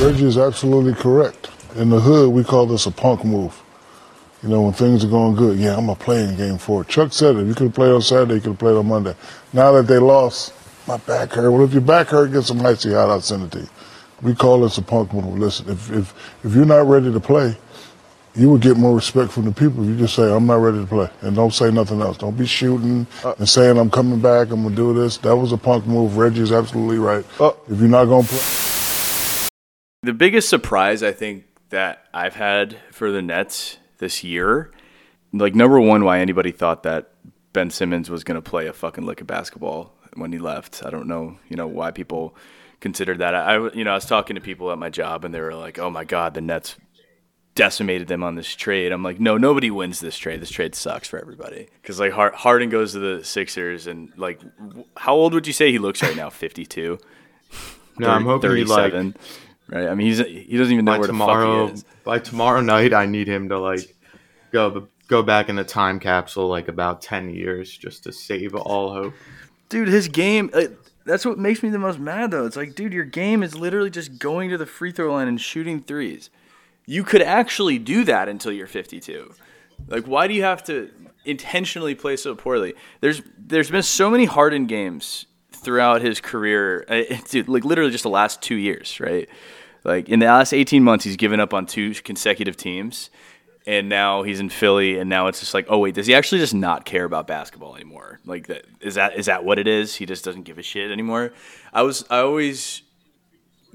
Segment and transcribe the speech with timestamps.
[0.00, 1.48] Reggie is absolutely correct.
[1.74, 3.62] In the hood, we call this a punk move.
[4.42, 6.84] You know, when things are going good, yeah, I'm going to play in game four.
[6.84, 7.46] Chuck said it.
[7.46, 9.14] You could have played on Saturday, you could have played on Monday.
[9.54, 10.52] Now that they lost,
[10.86, 11.50] my back hurt.
[11.50, 13.68] Well, if your back hurt, get some icy hot, I'll send it to you.
[14.20, 15.38] We call this a punk move.
[15.38, 17.56] Listen, if, if, if you're not ready to play,
[18.34, 20.78] you would get more respect from the people if you just say, I'm not ready
[20.78, 21.08] to play.
[21.22, 22.18] And don't say nothing else.
[22.18, 25.16] Don't be shooting uh, and saying, I'm coming back, I'm going to do this.
[25.18, 26.18] That was a punk move.
[26.18, 27.24] Reggie's absolutely right.
[27.40, 28.65] Uh, if you're not going to play.
[30.06, 34.70] The biggest surprise, I think, that I've had for the Nets this year,
[35.32, 37.10] like, number one, why anybody thought that
[37.52, 40.84] Ben Simmons was going to play a fucking lick of basketball when he left.
[40.84, 42.36] I don't know, you know, why people
[42.78, 43.34] considered that.
[43.34, 45.78] I, you know, I was talking to people at my job and they were like,
[45.78, 46.76] "Oh my God, the Nets
[47.56, 48.92] decimated them on this trade.
[48.92, 50.40] I'm like, no, nobody wins this trade.
[50.40, 51.68] This trade sucks for everybody.
[51.82, 54.40] Because like Harden goes to the Sixers, and like,
[54.96, 56.30] how old would you say he looks right now?
[56.30, 56.98] 52.
[57.98, 59.06] No, I'm hoping 37.
[59.06, 59.16] Like,
[59.68, 59.88] right.
[59.88, 61.84] I mean, he's he doesn't even know where tomorrow, the fuck he is.
[62.04, 63.94] By tomorrow night, I need him to like
[64.52, 68.92] go go back in the time capsule like about 10 years just to save all
[68.92, 69.14] hope.
[69.68, 70.50] Dude, his game.
[70.52, 70.64] Uh,
[71.04, 72.46] that's what makes me the most mad, though.
[72.46, 75.40] It's like, dude, your game is literally just going to the free throw line and
[75.40, 76.30] shooting threes
[76.86, 79.34] you could actually do that until you're 52.
[79.88, 80.90] Like, why do you have to
[81.24, 82.74] intentionally play so poorly?
[83.00, 85.26] There's there's been so many Harden games
[85.66, 89.28] throughout his career, uh, dude, like literally just the last two years, right?
[89.84, 93.10] Like in the last 18 months, he's given up on two consecutive teams,
[93.66, 96.38] and now he's in Philly, and now it's just like, oh wait, does he actually
[96.38, 98.20] just not care about basketball anymore?
[98.24, 99.96] Like that is that is that what it is?
[99.96, 101.32] He just doesn't give a shit anymore.
[101.72, 102.82] I was I always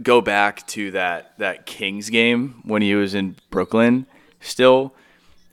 [0.01, 4.07] go back to that that Kings game when he was in Brooklyn
[4.39, 4.95] still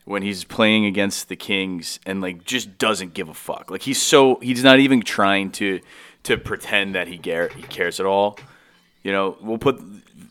[0.04, 3.70] when he's playing against the Kings and like just doesn't give a fuck.
[3.70, 5.80] Like he's so he's not even trying to
[6.24, 8.38] to pretend that he care he cares at all.
[9.02, 9.80] You know, we'll put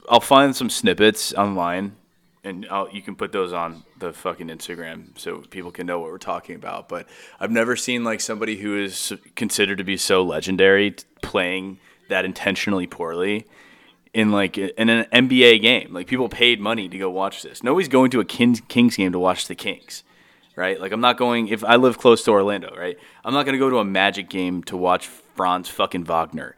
[0.10, 1.96] I'll find some snippets online
[2.44, 6.12] and I'll, you can put those on the fucking Instagram so people can know what
[6.12, 6.88] we're talking about.
[6.88, 7.08] But
[7.40, 11.80] I've never seen like somebody who is considered to be so legendary playing
[12.10, 13.46] that intentionally poorly
[14.14, 15.94] in like in an NBA game.
[15.94, 17.64] Like people paid money to go watch this.
[17.64, 20.04] Nobody's going to a Kings, Kings game to watch the Kings,
[20.58, 20.82] right?
[20.82, 22.98] Like I'm not going if I live close to Orlando, right?
[23.24, 26.58] I'm not going to go to a Magic game to watch Franz fucking Wagner.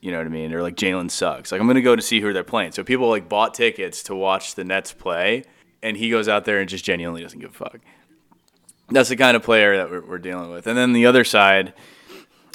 [0.00, 0.52] You know what I mean?
[0.52, 1.50] Or like Jalen Suggs.
[1.50, 2.72] Like I'm going to go to see who they're playing.
[2.72, 5.44] So people like bought tickets to watch the Nets play,
[5.82, 7.78] and he goes out there and just genuinely doesn't give a fuck.
[8.90, 10.66] That's the kind of player that we're, we're dealing with.
[10.66, 11.72] And then the other side,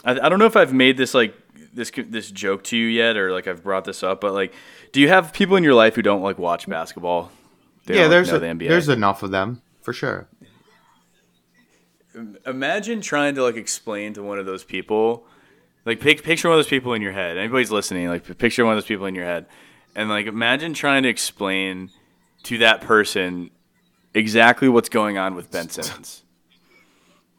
[0.05, 1.35] I, I don't know if I've made this like
[1.73, 4.53] this this joke to you yet, or like I've brought this up, but like,
[4.91, 7.31] do you have people in your life who don't like watch basketball?
[7.85, 10.27] They yeah, there's like, a, the there's enough of them for sure.
[12.45, 15.25] Imagine trying to like explain to one of those people,
[15.85, 17.37] like pic- picture one of those people in your head.
[17.37, 19.45] Anybody's listening, like picture one of those people in your head,
[19.95, 21.89] and like imagine trying to explain
[22.43, 23.49] to that person
[24.13, 26.23] exactly what's going on with Ben Simmons.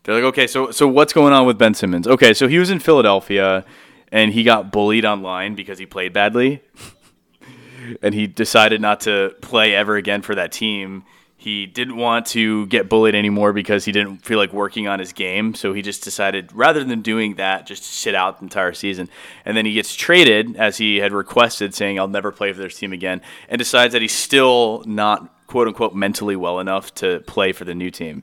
[0.05, 2.09] They're like, okay, so so what's going on with Ben Simmons?
[2.09, 3.65] Okay, so he was in Philadelphia
[4.11, 6.63] and he got bullied online because he played badly.
[8.03, 11.05] and he decided not to play ever again for that team.
[11.43, 15.13] He didn't want to get bullied anymore because he didn't feel like working on his
[15.13, 15.57] game.
[15.57, 19.09] So he just decided, rather than doing that, just sit out the entire season.
[19.45, 22.79] And then he gets traded, as he had requested, saying, I'll never play for this
[22.79, 27.51] team again, and decides that he's still not, quote unquote, mentally well enough to play
[27.51, 28.23] for the new team.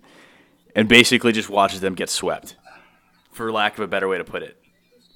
[0.74, 2.56] And basically just watches them get swept,
[3.34, 4.56] for lack of a better way to put it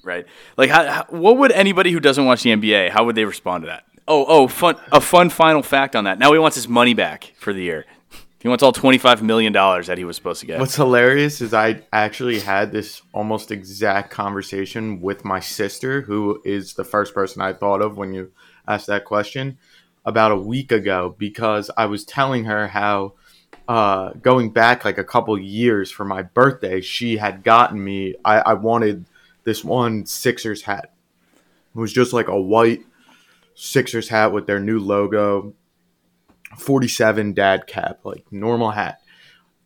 [0.02, 0.26] right?
[0.58, 3.62] Like, how, how, what would anybody who doesn't watch the NBA, how would they respond
[3.62, 3.84] to that?
[4.06, 6.18] Oh, oh, fun, a fun final fact on that.
[6.18, 7.86] Now he wants his money back for the year.
[8.40, 10.60] He wants all twenty-five million dollars that he was supposed to get.
[10.60, 16.74] What's hilarious is I actually had this almost exact conversation with my sister, who is
[16.74, 18.32] the first person I thought of when you
[18.68, 19.56] asked that question,
[20.04, 23.14] about a week ago, because I was telling her how
[23.66, 28.14] uh, going back like a couple years for my birthday, she had gotten me.
[28.26, 29.06] I, I wanted
[29.44, 30.92] this one Sixers hat.
[31.74, 32.82] It was just like a white
[33.54, 35.54] Sixers hat with their new logo,
[36.58, 39.00] 47 dad cap, like normal hat.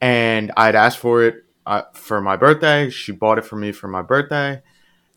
[0.01, 2.91] And I'd asked for it uh, for my birthday.
[2.91, 4.63] She bought it for me for my birthday.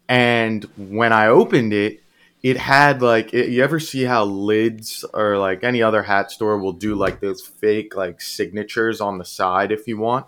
[0.09, 2.01] And when I opened it,
[2.43, 6.57] it had like it, you ever see how lids or like any other hat store
[6.57, 10.25] will do like those fake like signatures on the side if you want.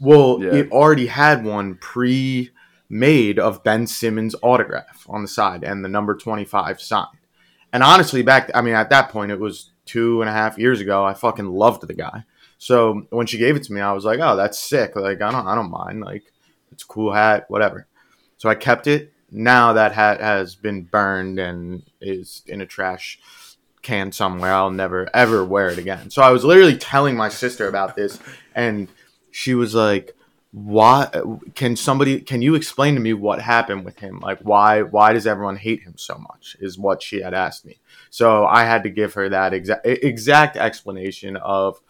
[0.00, 0.54] Well, yeah.
[0.54, 2.50] it already had one pre
[2.90, 7.06] made of Ben Simmons' autograph on the side and the number 25 signed.
[7.72, 10.80] And honestly, back, I mean, at that point, it was two and a half years
[10.80, 11.04] ago.
[11.04, 12.24] I fucking loved the guy.
[12.58, 14.96] So when she gave it to me, I was like, oh, that's sick.
[14.96, 16.00] Like, I don't, I don't mind.
[16.00, 16.24] Like,
[16.72, 17.86] it's a cool hat, whatever.
[18.36, 23.20] So I kept it now that hat has been burned and is in a trash
[23.82, 24.52] can somewhere.
[24.52, 26.10] I'll never ever wear it again.
[26.10, 28.18] So I was literally telling my sister about this,
[28.54, 28.88] and
[29.30, 30.14] she was like,
[30.52, 31.08] "Why
[31.54, 32.20] can somebody?
[32.20, 34.20] Can you explain to me what happened with him?
[34.20, 37.78] Like, why why does everyone hate him so much?" Is what she had asked me.
[38.10, 41.80] So I had to give her that exact exact explanation of.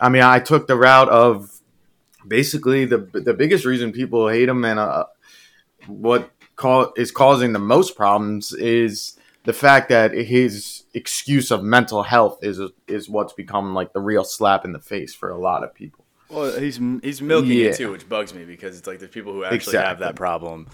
[0.00, 1.60] I mean, I took the route of
[2.26, 5.06] basically the the biggest reason people hate him and uh,
[5.86, 12.02] what call, is causing the most problems is the fact that his excuse of mental
[12.02, 15.62] health is is what's become like the real slap in the face for a lot
[15.62, 16.03] of people.
[16.34, 17.66] Well, he's he's milking Yeah.
[17.66, 20.66] it too, which bugs me because it's like there's people who actually have that problem,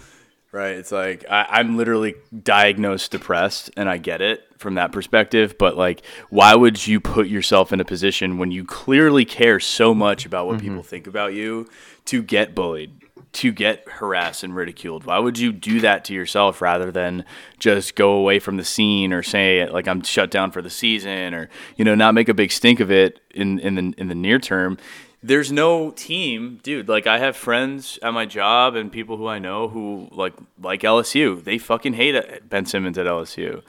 [0.51, 0.75] right?
[0.75, 5.55] It's like I, I'm literally diagnosed depressed, and I get it from that perspective.
[5.57, 9.93] But like, why would you put yourself in a position when you clearly care so
[9.93, 10.67] much about what mm-hmm.
[10.67, 11.67] people think about you
[12.05, 12.93] to get bullied?
[13.35, 17.23] To get harassed and ridiculed, why would you do that to yourself rather than
[17.59, 21.33] just go away from the scene or say like I'm shut down for the season
[21.33, 24.15] or you know not make a big stink of it in in the in the
[24.15, 24.77] near term?
[25.23, 26.89] There's no team, dude.
[26.89, 30.81] Like I have friends at my job and people who I know who like like
[30.81, 31.43] LSU.
[31.43, 33.61] They fucking hate Ben Simmons at LSU,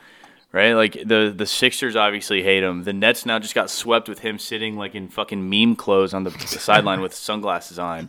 [0.50, 0.72] right?
[0.72, 2.84] Like the the Sixers obviously hate him.
[2.84, 6.24] The Nets now just got swept with him sitting like in fucking meme clothes on
[6.24, 8.08] the, the sideline with sunglasses on,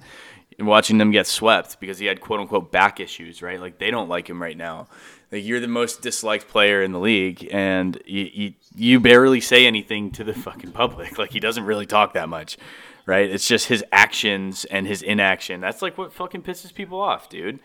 [0.57, 3.59] and watching them get swept because he had quote unquote back issues, right?
[3.59, 4.87] Like they don't like him right now.
[5.33, 9.65] Like you're the most disliked player in the league, and you, you you barely say
[9.65, 11.17] anything to the fucking public.
[11.23, 12.57] Like he doesn't really talk that much,
[13.05, 13.29] right?
[13.29, 15.61] It's just his actions and his inaction.
[15.61, 17.59] That's like what fucking pisses people off, dude.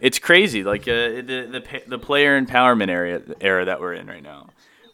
[0.00, 4.22] It's crazy, like uh, the the the player empowerment area era that we're in right
[4.22, 4.48] now,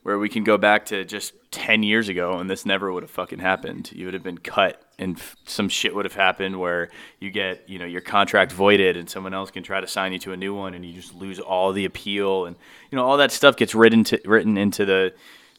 [0.05, 3.11] where we can go back to just ten years ago, and this never would have
[3.11, 3.91] fucking happened.
[3.93, 7.69] You would have been cut, and f- some shit would have happened where you get
[7.69, 10.37] you know your contract voided, and someone else can try to sign you to a
[10.37, 12.55] new one, and you just lose all the appeal, and
[12.93, 15.13] you know all that stuff gets written to, written into the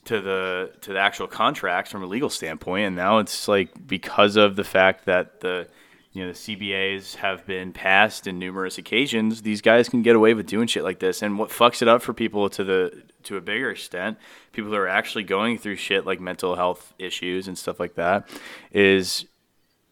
[0.05, 4.35] to the to the actual contracts from a legal standpoint, and now it's like because
[4.35, 5.67] of the fact that the
[6.11, 10.33] you know the CBAs have been passed in numerous occasions, these guys can get away
[10.33, 11.21] with doing shit like this.
[11.21, 14.17] And what fucks it up for people to the to a bigger extent,
[14.51, 18.27] people who are actually going through shit like mental health issues and stuff like that,
[18.71, 19.25] is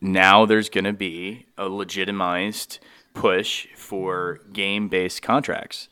[0.01, 2.79] now there's going to be a legitimized
[3.13, 5.89] push for game based contracts.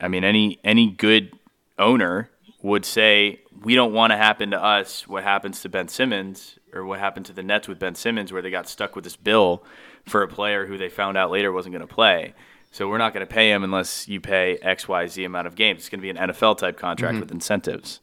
[0.00, 1.32] I mean, any any good
[1.78, 2.30] owner
[2.66, 6.84] would say we don't want to happen to us what happens to Ben Simmons or
[6.84, 9.64] what happened to the Nets with Ben Simmons, where they got stuck with this bill
[10.04, 12.34] for a player who they found out later wasn't going to play.
[12.72, 15.54] So we're not going to pay him unless you pay X, Y, Z amount of
[15.54, 15.78] games.
[15.82, 17.20] It's going to be an NFL type contract mm-hmm.
[17.20, 18.00] with incentives,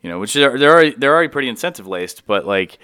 [0.00, 2.78] you know, which are they're already they're already pretty incentive laced, but like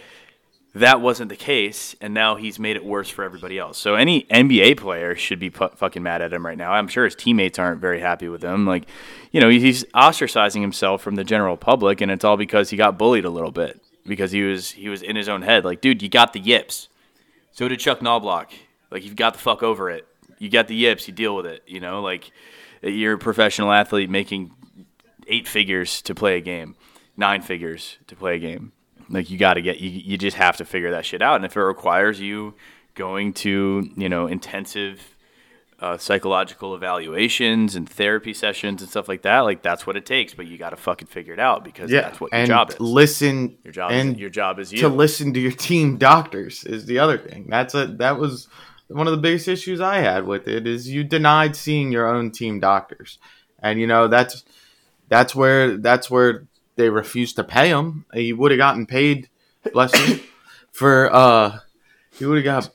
[0.75, 3.79] that wasn't the case, and now he's made it worse for everybody else.
[3.79, 6.73] So any NBA player should be fu- fucking mad at him right now.
[6.73, 8.67] I'm sure his teammates aren't very happy with him.
[8.67, 8.87] Like,
[9.31, 12.99] you know, he's ostracizing himself from the general public, and it's all because he got
[12.99, 15.65] bullied a little bit because he was he was in his own head.
[15.65, 16.89] Like, dude, you got the yips.
[17.53, 18.51] So did Chuck Knoblauch.
[18.91, 20.09] Like, you've got the fuck over it.
[20.39, 21.07] You got the yips.
[21.07, 21.63] You deal with it.
[21.69, 22.33] You know, like
[22.83, 24.51] you're a professional athlete making
[25.29, 26.75] eight figures to play a game,
[27.17, 28.73] nine figures to play a game.
[29.09, 31.37] Like you got to get you, you just have to figure that shit out.
[31.37, 32.55] And if it requires you
[32.95, 35.17] going to you know intensive
[35.81, 40.33] uh, psychological evaluations and therapy sessions and stuff like that, like that's what it takes.
[40.33, 42.81] But you got to fucking figure it out because Yeah, that's what your job is.
[42.81, 43.59] listen.
[43.65, 44.81] Your job and is your job is you.
[44.81, 47.47] to listen to your team doctors is the other thing.
[47.49, 48.49] That's a that was
[48.89, 52.31] one of the biggest issues I had with it is you denied seeing your own
[52.31, 53.19] team doctors,
[53.59, 54.45] and you know that's
[55.09, 56.47] that's where that's where
[56.77, 58.05] they refused to pay him.
[58.13, 59.29] He would have gotten paid,
[59.73, 60.21] bless him,
[60.73, 61.59] for uh
[62.13, 62.71] he would have got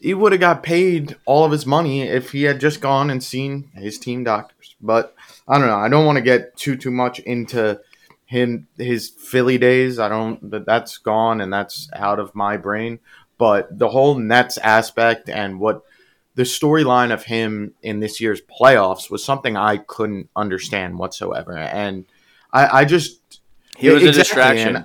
[0.00, 3.22] he would have got paid all of his money if he had just gone and
[3.22, 4.74] seen his team doctors.
[4.80, 5.14] But
[5.46, 5.76] I don't know.
[5.76, 7.80] I don't want to get too too much into
[8.26, 9.98] him his Philly days.
[9.98, 12.98] I don't that that's gone and that's out of my brain.
[13.38, 15.82] But the whole Nets aspect and what
[16.34, 21.56] the storyline of him in this year's playoffs was something I couldn't understand whatsoever.
[21.56, 22.06] And
[22.52, 23.40] I, I just
[23.76, 24.84] he was a distraction.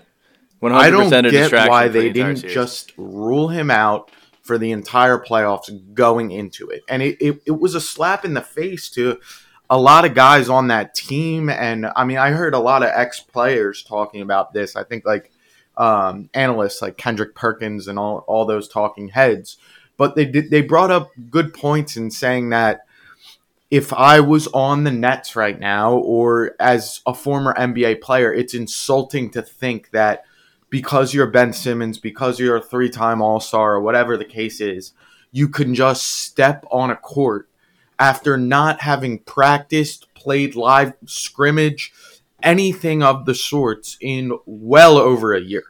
[0.59, 1.69] One I hundred don't percent a get distraction.
[1.69, 2.53] why for the they didn't series.
[2.53, 4.09] just rule him out
[4.41, 6.81] for the entire playoffs going into it.
[6.89, 9.19] And it, it, it was a slap in the face to
[9.69, 11.49] a lot of guys on that team.
[11.49, 14.75] And I mean, I heard a lot of ex players talking about this.
[14.75, 15.31] I think like
[15.75, 19.57] um, analysts like Kendrick Perkins and all, all those talking heads.
[19.97, 22.81] But they did they brought up good points in saying that
[23.69, 28.53] if I was on the Nets right now or as a former NBA player, it's
[28.53, 30.23] insulting to think that
[30.69, 34.61] because you're Ben Simmons, because you're a three time All Star, or whatever the case
[34.61, 34.93] is,
[35.31, 37.49] you can just step on a court
[37.99, 41.91] after not having practiced, played live scrimmage,
[42.43, 45.63] anything of the sorts in well over a year.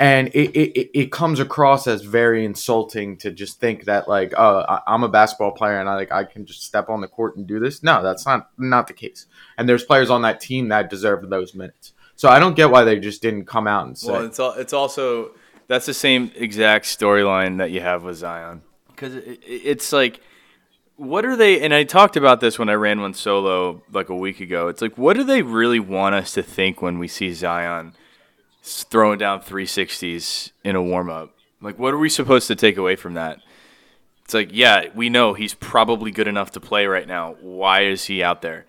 [0.00, 4.80] And it, it, it comes across as very insulting to just think that like uh,
[4.86, 7.46] I'm a basketball player and I like I can just step on the court and
[7.46, 7.82] do this.
[7.82, 9.26] No, that's not not the case.
[9.58, 11.92] And there's players on that team that deserve those minutes.
[12.16, 14.10] So I don't get why they just didn't come out and say.
[14.10, 15.32] Well, it's all, it's also
[15.68, 18.62] that's the same exact storyline that you have with Zion
[19.00, 20.20] because it, it, it's like
[20.96, 24.14] what are they and i talked about this when i ran one solo like a
[24.14, 27.32] week ago it's like what do they really want us to think when we see
[27.32, 27.94] zion
[28.62, 33.14] throwing down 360s in a warm-up like what are we supposed to take away from
[33.14, 33.38] that
[34.24, 38.04] it's like yeah we know he's probably good enough to play right now why is
[38.04, 38.66] he out there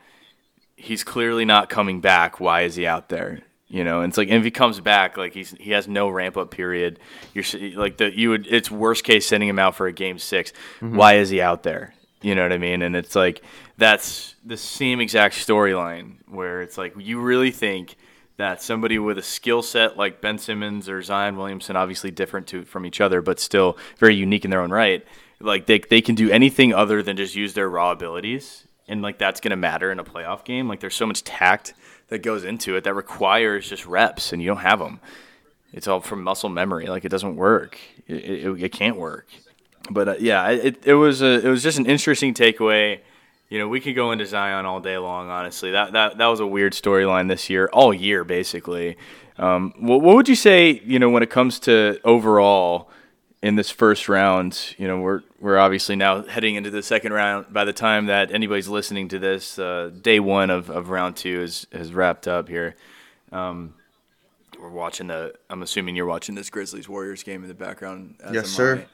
[0.76, 4.28] he's clearly not coming back why is he out there you know, and it's like
[4.28, 7.00] and if he comes back, like he's he has no ramp up period.
[7.34, 7.46] You're
[7.78, 10.98] like the you would it's worst case sending him out for a game 6 mm-hmm.
[10.98, 11.94] Why is he out there?
[12.22, 12.82] You know what I mean?
[12.82, 13.42] And it's like
[13.78, 17.96] that's the same exact storyline where it's like you really think
[18.42, 22.64] that somebody with a skill set like Ben Simmons or Zion Williamson, obviously different to,
[22.64, 25.06] from each other, but still very unique in their own right,
[25.40, 29.18] like they they can do anything other than just use their raw abilities, and like
[29.18, 30.68] that's gonna matter in a playoff game.
[30.68, 31.74] Like there's so much tact
[32.10, 35.00] that goes into it that requires just reps, and you don't have them.
[35.74, 36.88] It's all from muscle memory.
[36.88, 37.78] Like it doesn't work.
[38.08, 39.28] It, it, it can't work.
[39.90, 43.00] But uh, yeah, it, it was a it was just an interesting takeaway.
[43.52, 45.30] You know, we could go into Zion all day long.
[45.30, 48.96] Honestly, that that that was a weird storyline this year, all year basically.
[49.38, 50.82] Um, what, what would you say?
[50.86, 52.90] You know, when it comes to overall
[53.44, 57.52] in this first round, you know, we're we're obviously now heading into the second round.
[57.52, 61.42] By the time that anybody's listening to this, uh, day one of, of round two
[61.42, 62.78] is has wrapped up here.
[63.34, 63.74] Um,
[64.62, 65.34] we're watching the.
[65.50, 68.16] I'm assuming you're watching this Grizzlies Warriors game in the background.
[68.32, 68.86] yes, sir.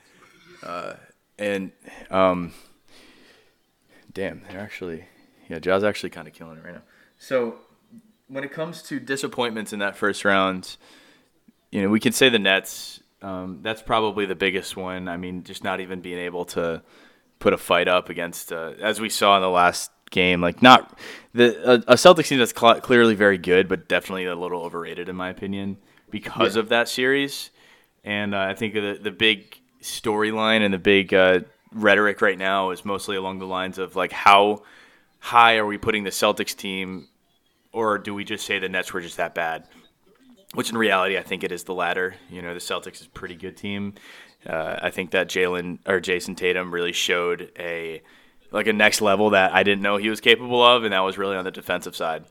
[0.63, 0.93] Uh,
[1.37, 1.71] and
[2.09, 2.53] um,
[4.17, 5.05] damn, they're actually
[5.47, 6.81] yeah, Jazz actually kind of killing it right now.
[7.19, 7.55] So
[8.27, 10.75] when it comes to disappointments in that first round,
[11.71, 15.07] you know, we could say the Nets um, that's probably the biggest one.
[15.07, 16.83] I mean, just not even being able to
[17.39, 20.97] put a fight up against, uh, as we saw in the last game, like not
[21.33, 25.09] the a, a Celtics team that's cl- clearly very good, but definitely a little overrated
[25.09, 25.77] in my opinion
[26.09, 26.62] because yeah.
[26.62, 27.51] of that series.
[28.03, 32.71] And uh, I think the the big storyline and the big uh, rhetoric right now
[32.71, 34.63] is mostly along the lines of like how
[35.19, 37.07] high are we putting the Celtics team,
[37.71, 39.67] or do we just say the Nets were just that bad?
[40.53, 42.15] which in reality I think it is the latter.
[42.29, 43.95] You know, the Celtics is a pretty good team.
[44.45, 48.01] Uh, I think that Jalen or Jayson Tatum really showed a
[48.51, 51.17] like a next level that I didn't know he was capable of, and that was
[51.17, 52.25] really on the defensive side.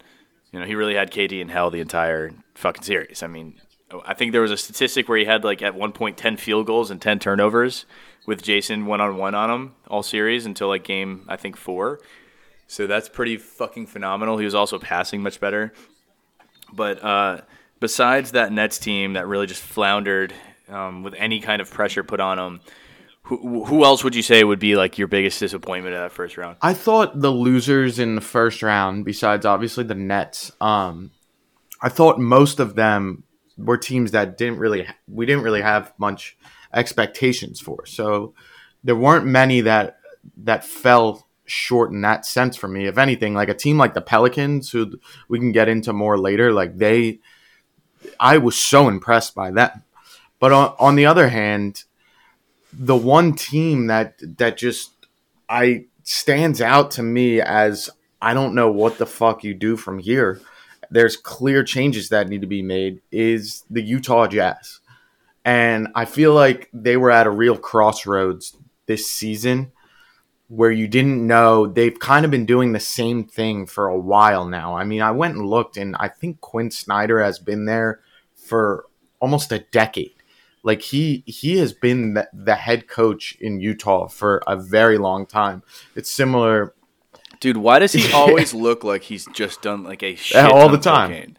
[0.50, 3.23] You know, he really had KD in hell the entire fucking series.
[3.23, 3.61] I mean,
[4.07, 6.66] I think there was a statistic where he had like at one point ten field
[6.66, 7.85] goals and ten turnovers
[8.26, 12.00] with Jayson one on one on him all series until like game I think four.
[12.66, 14.38] So that's pretty fucking phenomenal.
[14.38, 15.73] He was also passing much better,
[16.73, 17.02] but.
[17.02, 17.40] uh
[17.80, 20.33] besides that Nets team that really just floundered
[20.68, 22.61] um, with any kind of pressure put on them,
[23.23, 26.37] who, who else would you say would be like your biggest disappointment in that first
[26.37, 26.56] round?
[26.62, 31.11] I thought the losers in the first round, besides obviously the Nets, um,
[31.83, 33.25] I thought most of them
[33.59, 36.37] were teams that didn't really we didn't really have much
[36.73, 37.87] expectations for.
[37.87, 38.35] So
[38.85, 39.99] there weren't many that
[40.38, 42.87] that fell short in that sense for me.
[42.87, 46.52] If anything, like a team like the Pelicans, who we can get into more later,
[46.52, 47.20] like they
[48.20, 49.82] I was so impressed by them.
[50.38, 51.85] But on, on the other hand,
[52.73, 54.92] the one team that that just
[55.49, 59.99] I stands out to me as I don't know what the fuck you do from
[59.99, 60.40] here.
[60.90, 64.80] There's clear changes that need to be made is the Utah Jazz.
[65.47, 69.71] And I feel like they were at a real crossroads this season
[70.49, 74.45] where you didn't know they've kind of been doing the same thing for a while
[74.45, 74.76] now.
[74.76, 78.00] I mean, I went and looked, and I think Quinn Snyder has been there
[78.35, 78.87] for
[79.21, 80.15] almost a decade.
[80.65, 85.26] Like he he has been the, the head coach in Utah for a very long
[85.26, 85.62] time.
[85.95, 86.75] It's similar.
[87.38, 90.79] Dude, why does he always look like he's just done like a shit all the
[90.79, 91.37] time?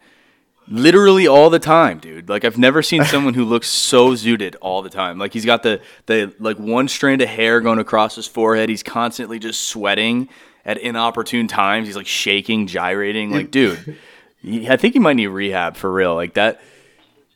[0.70, 2.28] Literally all the time, dude.
[2.28, 5.18] Like I've never seen someone who looks so zooted all the time.
[5.18, 8.68] Like he's got the the like one strand of hair going across his forehead.
[8.68, 10.28] He's constantly just sweating
[10.64, 11.86] at inopportune times.
[11.86, 13.30] He's like shaking, gyrating.
[13.30, 13.96] Like, dude,
[14.68, 16.14] I think he might need rehab for real.
[16.14, 16.60] Like that.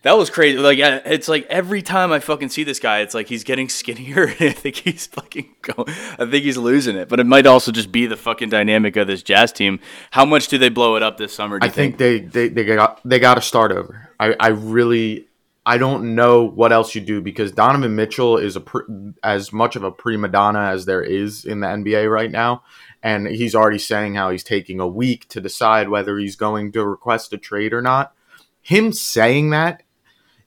[0.03, 0.59] That was crazy.
[0.59, 4.29] Like it's like every time I fucking see this guy, it's like he's getting skinnier.
[4.41, 5.89] I think he's fucking going.
[5.89, 7.09] I think he's losing it.
[7.09, 9.81] But it might also just be the fucking dynamic of this Jazz team.
[10.11, 11.59] How much do they blow it up this summer?
[11.63, 14.11] I think, think, they they they got they got to start over.
[14.19, 15.29] I I really
[15.65, 18.91] I don't know what else you do because Donovan Mitchell is a pr-
[19.23, 22.65] as much of a prima donna as there is in the NBA right now,
[23.05, 26.85] and he's already saying how he's taking a week to decide whether he's going to
[26.85, 28.13] request a trade or not.
[28.61, 29.85] Him saying that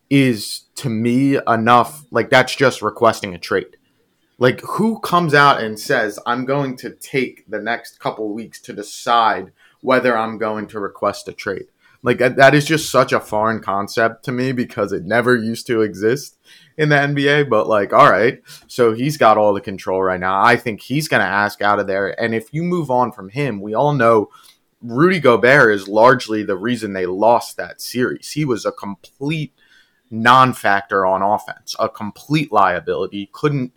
[0.10, 2.06] is to me enough.
[2.12, 3.78] Like that's just requesting a trade.
[4.38, 8.74] Like who comes out and says I'm going to take the next couple weeks to
[8.74, 11.68] decide whether I'm going to request a trade?
[12.04, 15.82] Like that is just such a foreign concept to me because it never used to
[15.82, 16.38] exist
[16.78, 17.50] in the NBA.
[17.50, 20.40] But like, all right, so he's got all the control right now.
[20.40, 22.20] I think he's going to ask out of there.
[22.22, 24.30] And if you move on from him, we all know
[24.82, 28.34] Rudy Gobert is largely the reason they lost that series.
[28.34, 29.54] He was a complete
[30.22, 33.30] non-factor on offense, a complete liability.
[33.32, 33.74] Couldn't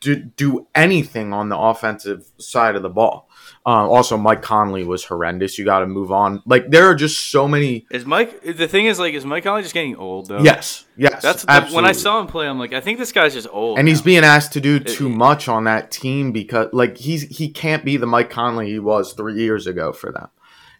[0.00, 3.28] do, do anything on the offensive side of the ball.
[3.64, 5.58] Uh, also, Mike Conley was horrendous.
[5.58, 6.42] You got to move on.
[6.46, 7.86] Like there are just so many.
[7.90, 8.42] Is Mike?
[8.42, 10.40] The thing is, like, is Mike Conley just getting old though?
[10.40, 11.22] Yes, yes.
[11.22, 12.46] That's the, when I saw him play.
[12.46, 13.90] I'm like, I think this guy's just old, and now.
[13.90, 17.84] he's being asked to do too much on that team because, like, he's he can't
[17.84, 20.28] be the Mike Conley he was three years ago for them.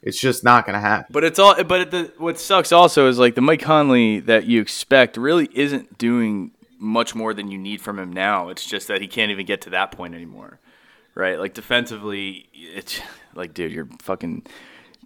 [0.02, 1.06] It's just not going to happen.
[1.10, 1.62] But it's all.
[1.64, 5.98] But the, what sucks also is like the Mike Conley that you expect really isn't
[5.98, 8.48] doing much more than you need from him now.
[8.48, 10.60] It's just that he can't even get to that point anymore
[11.18, 11.38] right?
[11.38, 13.00] Like defensively, it's
[13.34, 14.46] like, dude, you're fucking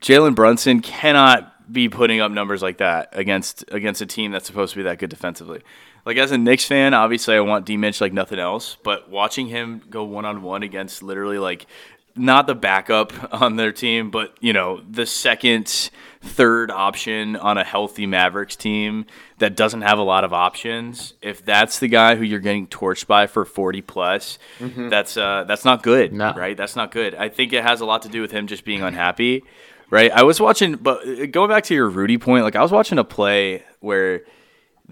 [0.01, 4.75] Jalen Brunson cannot be putting up numbers like that against against a team that's supposed
[4.75, 5.63] to be that good defensively.
[6.05, 9.81] Like as a Knicks fan, obviously I want D like nothing else, but watching him
[9.89, 11.67] go one on one against literally like
[12.15, 15.91] not the backup on their team, but you know the second,
[16.21, 19.07] third option on a healthy Mavericks team
[19.39, 21.15] that doesn't have a lot of options.
[21.21, 24.89] If that's the guy who you're getting torched by for 40 plus, mm-hmm.
[24.89, 26.33] that's uh, that's not good, no.
[26.35, 26.57] right?
[26.57, 27.15] That's not good.
[27.15, 29.45] I think it has a lot to do with him just being unhappy,
[29.91, 30.11] right?
[30.11, 32.99] I was watching, but uh, going back to your Rudy point, like I was watching
[32.99, 34.23] a play where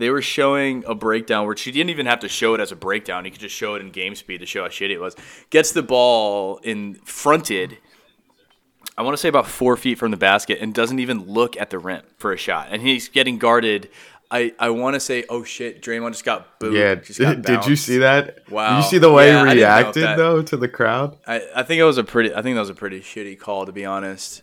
[0.00, 2.76] they were showing a breakdown where she didn't even have to show it as a
[2.76, 3.26] breakdown.
[3.26, 5.14] You could just show it in game speed to show how shitty it was.
[5.50, 7.76] Gets the ball in fronted.
[8.97, 11.69] I want to say about four feet from the basket and doesn't even look at
[11.69, 12.69] the rim for a shot.
[12.71, 13.90] And he's getting guarded.
[14.30, 16.73] I, I want to say, oh shit, Draymond just got booed.
[16.73, 18.50] Yeah, got did you see that?
[18.50, 18.76] Wow.
[18.76, 21.19] Did you see the way yeah, he reacted that, though to the crowd?
[21.26, 23.67] I, I think it was a pretty I think that was a pretty shitty call
[23.67, 24.43] to be honest.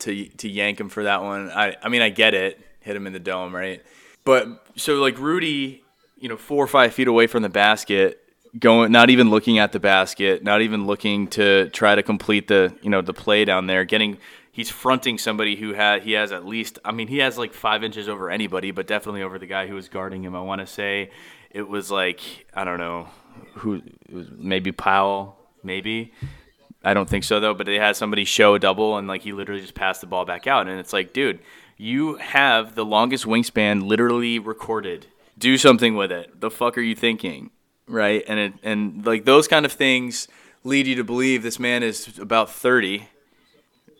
[0.00, 1.50] To to yank him for that one.
[1.50, 2.60] I I mean I get it.
[2.80, 3.80] Hit him in the dome, right?
[4.24, 5.82] But so like Rudy,
[6.18, 8.20] you know, four or five feet away from the basket,
[8.58, 12.74] going, not even looking at the basket, not even looking to try to complete the,
[12.82, 14.18] you know, the play down there, getting.
[14.54, 17.82] He's fronting somebody who had he has at least I mean he has like five
[17.82, 20.36] inches over anybody, but definitely over the guy who was guarding him.
[20.36, 21.10] I want to say
[21.50, 22.20] it was like
[22.52, 23.08] I don't know
[23.54, 23.80] who
[24.10, 26.12] maybe Powell maybe
[26.84, 29.32] I don't think so though, but they had somebody show a double and like he
[29.32, 31.38] literally just passed the ball back out, and it's like, dude,
[31.82, 35.04] you have the longest wingspan literally recorded.
[35.36, 36.40] Do something with it.
[36.40, 37.50] The fuck are you thinking?
[37.88, 38.22] Right?
[38.28, 40.28] And it, and like those kind of things
[40.62, 43.08] lead you to believe this man is about 30.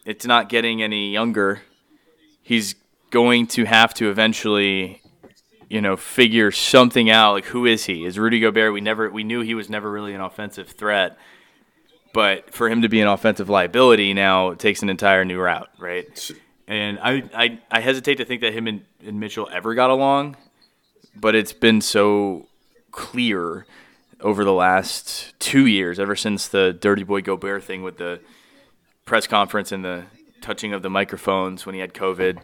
[0.05, 1.62] It's not getting any younger.
[2.40, 2.77] He's
[3.11, 5.03] going to have to eventually
[5.68, 9.25] you know figure something out like who is he is rudy gobert we never we
[9.25, 11.16] knew he was never really an offensive threat
[12.12, 16.31] but for him to be an offensive liability now takes an entire new route right
[16.66, 20.37] and I, I, I hesitate to think that him and, and Mitchell ever got along,
[21.14, 22.46] but it's been so
[22.90, 23.66] clear
[24.20, 28.20] over the last two years, ever since the Dirty Boy Gobert thing with the
[29.05, 30.05] press conference and the
[30.40, 32.40] touching of the microphones when he had COVID.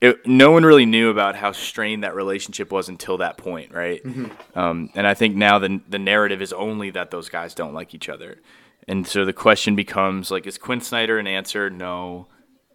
[0.00, 4.02] It, no one really knew about how strained that relationship was until that point, right?
[4.02, 4.58] Mm-hmm.
[4.58, 7.94] Um, and I think now the the narrative is only that those guys don't like
[7.94, 8.40] each other,
[8.88, 11.68] and so the question becomes like, is Quinn Snyder an answer?
[11.68, 12.28] No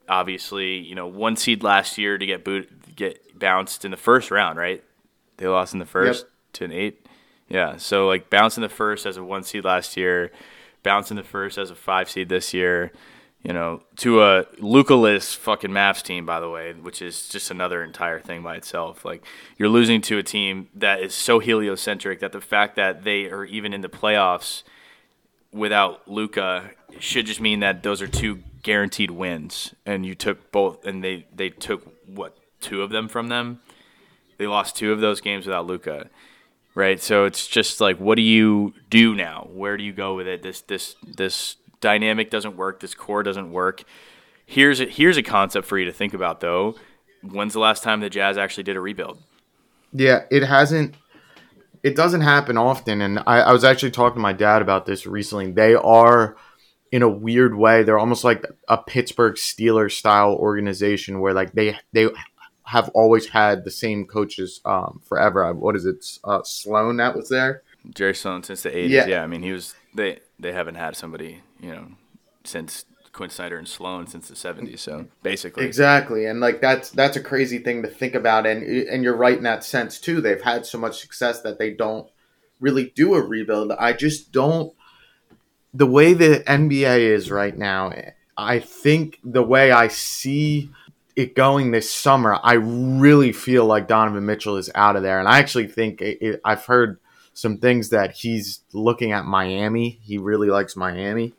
[0.07, 4.31] obviously, you know, one seed last year to get boot get bounced in the first
[4.31, 4.83] round, right?
[5.37, 6.31] They lost in the first yep.
[6.53, 7.05] to an eight.
[7.47, 10.31] Yeah, so like bounce in the first as a one seed last year,
[10.83, 12.91] bounce in the first as a five seed this year.
[13.43, 17.83] You know, to a Luka-less fucking Mavs team, by the way, which is just another
[17.83, 19.05] entire thing by itself.
[19.05, 19.23] Like
[19.57, 23.45] you're losing to a team that is so heliocentric that the fact that they are
[23.45, 24.63] even in the playoffs
[25.55, 30.85] without Luka should just mean that those are two guaranteed wins, and you took both,
[30.85, 33.61] and they they took what two of them from them.
[34.37, 36.09] They lost two of those games without Luka,
[36.75, 37.01] right?
[37.01, 39.47] So it's just like, what do you do now?
[39.51, 40.43] Where do you go with it?
[40.43, 42.81] This this this dynamic doesn't work.
[42.81, 43.83] This core doesn't work.
[44.45, 46.75] Here's a, here's a concept for you to think about though.
[47.23, 49.23] When's the last time the Jazz actually did a rebuild?
[49.91, 50.95] Yeah, it hasn't.
[51.85, 55.05] It doesn't happen often, and I, I was actually talking to my dad about this
[55.05, 55.51] recently.
[55.51, 56.35] They are
[56.91, 57.83] in a weird way.
[57.83, 62.09] They're almost like a Pittsburgh Steelers style organization where like they they
[62.63, 65.53] have always had the same coaches um, forever.
[65.53, 66.03] What is it?
[66.23, 67.61] Uh, Sloan that was there.
[67.93, 68.89] Jerry Sloan since the 80s.
[68.89, 69.05] Yeah.
[69.05, 69.23] Yeah.
[69.23, 71.85] I mean, he was they they haven't had somebody you know
[72.43, 74.79] since Quinn Snyder and Sloan since the 70s.
[74.79, 79.03] So basically, Exactly, and like that's that's a crazy thing to think about, and and
[79.03, 80.19] you're right in that sense too.
[80.19, 82.09] They've had so much success that they don't
[82.59, 83.71] really do a rebuild.
[83.71, 84.73] I just don't.
[85.73, 87.93] The way the NBA is right now,
[88.37, 90.69] I think the way I see
[91.15, 95.27] it going this summer, I really feel like Donovan Mitchell is out of there, and
[95.27, 96.99] I actually think it, it, I've heard
[97.33, 99.99] some things that he's looking at Miami.
[100.03, 101.33] He really likes Miami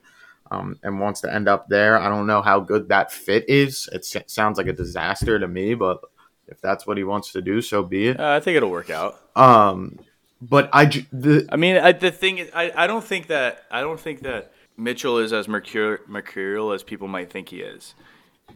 [0.56, 1.98] um, and wants to end up there.
[1.98, 3.88] I don't know how good that fit is.
[3.92, 6.00] It s- sounds like a disaster to me, but
[6.48, 8.20] if that's what he wants to do, so be it.
[8.20, 9.16] uh, I think it'll work out.
[9.34, 9.98] Um,
[10.40, 13.80] but I the I mean, I, the thing is, I, I don't think that I
[13.80, 17.94] don't think that Mitchell is as mercur- mercurial as people might think he is.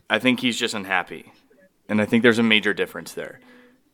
[0.09, 1.33] I think he's just unhappy,
[1.89, 3.41] and I think there's a major difference there.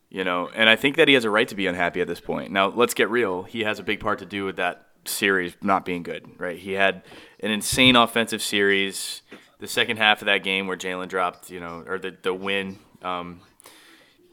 [0.08, 2.20] You know, and I think that he has a right to be unhappy at this
[2.20, 2.52] point.
[2.52, 3.42] Now, let's get real.
[3.42, 6.58] He has a big part to do with that series not being good, right?
[6.58, 7.02] He had
[7.40, 9.22] an insane offensive series.
[9.58, 12.78] The second half of that game where Jalen dropped, you know, or the the win,
[13.02, 13.40] um,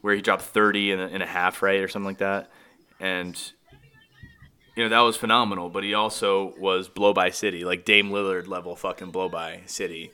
[0.00, 2.50] where he dropped 30 and a, a half, right, or something like that,
[3.00, 3.40] and
[4.76, 5.70] you know that was phenomenal.
[5.70, 10.12] But he also was blow by city, like Dame Lillard level fucking blow by city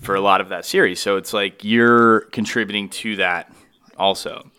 [0.00, 1.00] for a lot of that series.
[1.00, 3.52] So it's like you're contributing to that
[3.96, 4.50] also.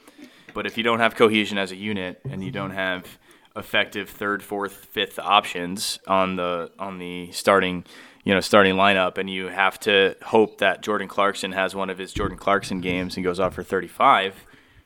[0.53, 3.05] But if you don't have cohesion as a unit and you don't have
[3.55, 7.85] effective third, fourth, fifth options on the on the starting,
[8.23, 11.97] you know, starting lineup, and you have to hope that Jordan Clarkson has one of
[11.97, 14.45] his Jordan Clarkson games and goes off for 35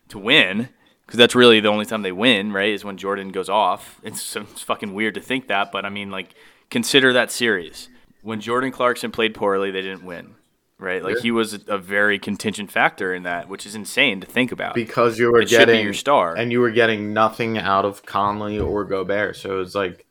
[0.09, 0.69] to win,
[1.05, 2.73] because that's really the only time they win, right?
[2.73, 3.99] Is when Jordan goes off.
[4.03, 6.35] It's, it's fucking weird to think that, but I mean, like,
[6.69, 7.89] consider that series
[8.25, 10.33] when Jordan Clarkson played poorly, they didn't win.
[10.77, 11.21] Right, like Yeah.
[11.21, 14.75] he was a, very contingent factor in that, which is insane to think about.
[14.75, 16.35] because you were It should be getting your star.
[16.35, 20.05] and you were getting nothing out of Conley or Gobert, so it was like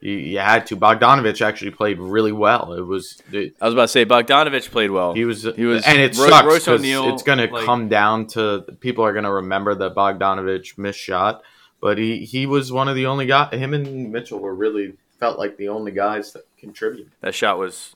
[0.00, 0.76] you, you had to.
[0.76, 2.72] Bogdanovich actually played really well.
[2.72, 5.14] It was it, I was about to say Bogdanovich played well.
[5.14, 8.26] he was He was- and it Ro- sucks Royce O'Neale, it's going to come down
[8.28, 11.42] to people are going to remember that Bogdanovich missed shot,
[11.80, 13.52] but he he was one of the only guys.
[13.54, 17.10] Him and Mitchell were really felt like the only guys that contributed.
[17.20, 17.94] that shot was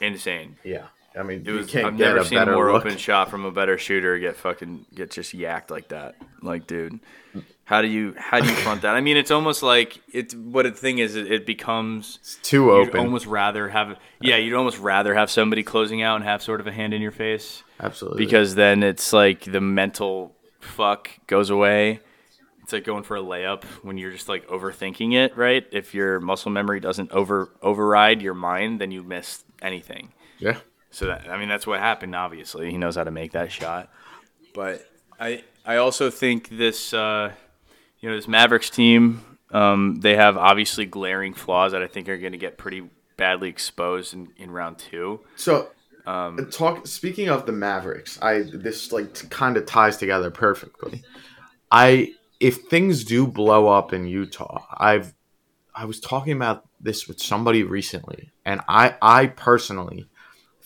[0.00, 0.56] insane.
[0.64, 0.86] Yeah,
[1.18, 1.74] I mean, It was.
[1.74, 2.84] I've never a seen a more look.
[2.86, 6.14] open shot from a better shooter get fucking get just yacked like that.
[6.42, 7.00] Like, dude,
[7.64, 8.94] how do you how do you front that?
[8.94, 10.34] I mean, it's almost like it's.
[10.34, 13.00] What the thing is, it, it becomes It's too you'd open.
[13.00, 13.98] almost rather have.
[14.20, 17.02] Yeah, you'd almost rather have somebody closing out and have sort of a hand in
[17.02, 22.00] your face Absolutely, because then it's like the mental fuck goes away.
[22.62, 25.66] It's like going for a layup when you're just like overthinking it, right?
[25.72, 30.12] If your muscle memory doesn't over override your mind, then you miss anything.
[30.38, 30.58] yeah.
[30.90, 32.14] So that I mean that's what happened.
[32.14, 33.90] Obviously, he knows how to make that shot.
[34.54, 34.86] But
[35.20, 37.32] I I also think this uh,
[38.00, 42.18] you know this Mavericks team um, they have obviously glaring flaws that I think are
[42.18, 45.20] going to get pretty badly exposed in, in round two.
[45.36, 45.70] So,
[46.06, 46.86] Um, talk.
[46.86, 51.02] Speaking of the Mavericks, I this like kind of ties together perfectly.
[51.70, 55.14] I if things do blow up in Utah, I've
[55.74, 60.08] I was talking about this with somebody recently, and I I personally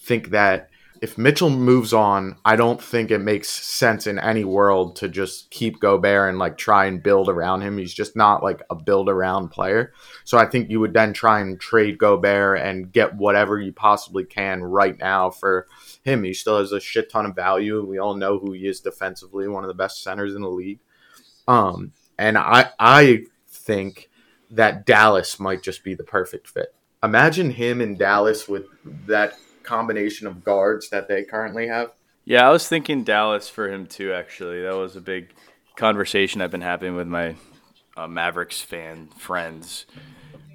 [0.02, 0.68] think that
[1.02, 5.50] if Mitchell moves on, I don't think it makes sense in any world to just
[5.50, 7.76] keep Gobert and like try and build around him.
[7.76, 9.92] He's just not like a build around player.
[10.22, 14.22] So I think you would then try and trade Gobert and get whatever you possibly
[14.22, 15.66] can right now for
[16.04, 16.22] him.
[16.22, 17.84] He still has a shit ton of value.
[17.84, 20.78] We all know who he is defensively, one of the best centers in the league.
[21.48, 24.08] Um, and I I think
[24.52, 26.72] that Dallas might just be the perfect fit.
[27.02, 28.66] Imagine him in Dallas with
[29.06, 29.34] that
[29.64, 31.92] combination of guards that they currently have.
[32.24, 34.12] yeah, I was thinking Dallas for him too.
[34.12, 35.30] Actually, that was a big
[35.76, 37.36] conversation I've been having with my
[37.96, 39.86] uh, Mavericks fan friends.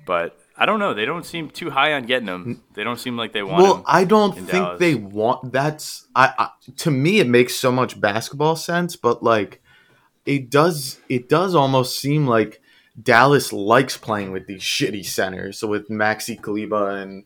[0.05, 0.93] But I don't know.
[0.93, 2.63] They don't seem too high on getting him.
[2.75, 3.83] They don't seem like they want Well, him.
[3.85, 4.79] I don't in think Dallas.
[4.79, 5.51] they want.
[5.51, 6.49] That's I, I.
[6.77, 9.61] To me, it makes so much basketball sense, but like,
[10.25, 10.99] it does.
[11.09, 12.61] It does almost seem like
[13.01, 17.25] Dallas likes playing with these shitty centers, so with Maxi Kleber and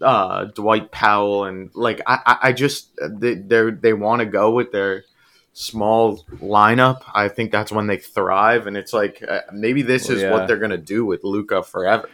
[0.00, 4.72] uh, Dwight Powell, and like I, I, just they they they want to go with
[4.72, 5.04] their
[5.52, 7.02] small lineup.
[7.14, 10.30] I think that's when they thrive, and it's like uh, maybe this is yeah.
[10.30, 12.08] what they're gonna do with Luka forever.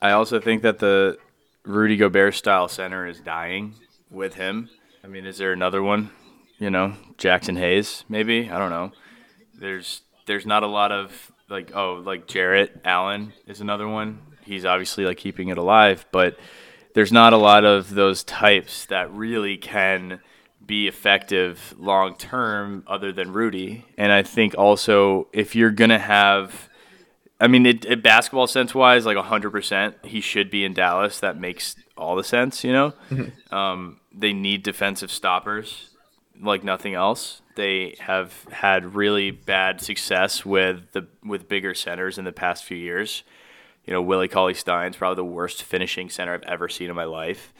[0.00, 1.18] I also think that the
[1.64, 3.74] Rudy Gobert style center is dying
[4.10, 4.70] with him.
[5.04, 6.10] I mean, is there another one?
[6.58, 8.50] You know, Jaxson Hayes, maybe.
[8.50, 8.92] I don't know.
[9.58, 14.20] There's there's not a lot of like oh like Jarrett Allen is another one.
[14.50, 16.38] He's obviously like keeping it alive, but
[16.94, 20.20] there's not a lot of those types that really can
[20.64, 23.84] be effective long term other than Rudy.
[23.96, 26.68] And I think also if you're gonna have,
[27.40, 31.20] I mean, it, it basketball sense wise, like hundred percent, he should be in Dallas.
[31.20, 32.92] That makes all the sense, you know.
[33.50, 35.90] Um, they need defensive stoppers
[36.42, 37.42] like nothing else.
[37.56, 42.76] They have had really bad success with the with bigger centers in the past few
[42.76, 43.22] years.
[43.86, 47.04] You know, Willie Cauley Stein's probably the worst finishing center I've ever seen in my
[47.04, 47.52] life.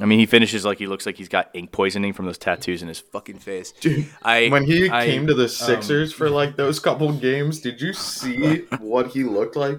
[0.00, 2.82] I mean, he finishes like he looks like he's got ink poisoning from those tattoos
[2.82, 3.72] in his fucking face.
[3.72, 7.60] Dude, I when he I- came to the um, Sixers for like those couple games,
[7.60, 9.78] did you see what he looked like?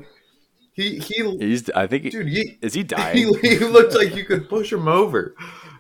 [0.74, 1.70] He he he's.
[1.72, 2.12] I think.
[2.12, 3.34] Dude, he, is he he, dying?
[3.42, 5.36] he looked like you could push him over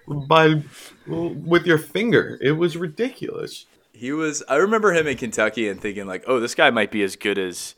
[0.08, 0.64] by
[1.08, 2.38] with your finger.
[2.42, 3.66] It was ridiculous.
[3.94, 4.44] He was.
[4.50, 7.38] I remember him in Kentucky and thinking like, "Oh, this guy might be as good
[7.38, 7.76] as,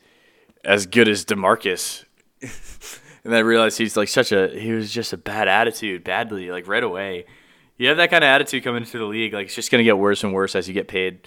[0.64, 2.04] as good as Demarcus."
[3.22, 4.48] and then I realized he's like such a.
[4.48, 7.26] He was just a bad attitude, badly like right away.
[7.76, 9.98] You have that kind of attitude coming into the league, like it's just gonna get
[9.98, 11.26] worse and worse as you get paid,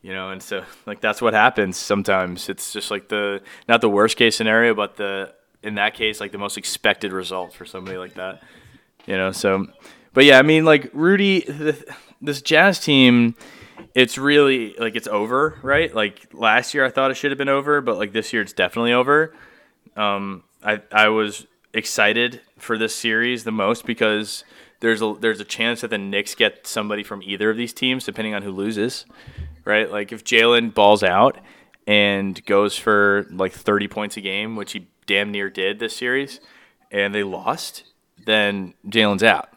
[0.00, 0.30] you know.
[0.30, 2.48] And so like that's what happens sometimes.
[2.48, 6.32] It's just like the not the worst case scenario, but the in that case like
[6.32, 8.42] the most expected result for somebody like that,
[9.06, 9.32] you know.
[9.32, 9.66] So,
[10.12, 13.34] but yeah, I mean like Rudy, the, this Jazz team
[13.94, 15.94] it's really like it's over, right?
[15.94, 18.52] Like last year I thought it should have been over, but like this year it's
[18.52, 19.34] definitely over.
[19.96, 24.44] Um, I I was excited for this series the most because
[24.80, 28.04] there's a there's a chance that the Knicks get somebody from either of these teams,
[28.04, 29.06] depending on who loses,
[29.64, 29.90] right?
[29.90, 31.38] Like if Jalen balls out
[31.86, 36.40] and goes for like 30 points a game, which he damn near did this series,
[36.90, 37.84] and they lost,
[38.24, 39.48] then Jalen's out.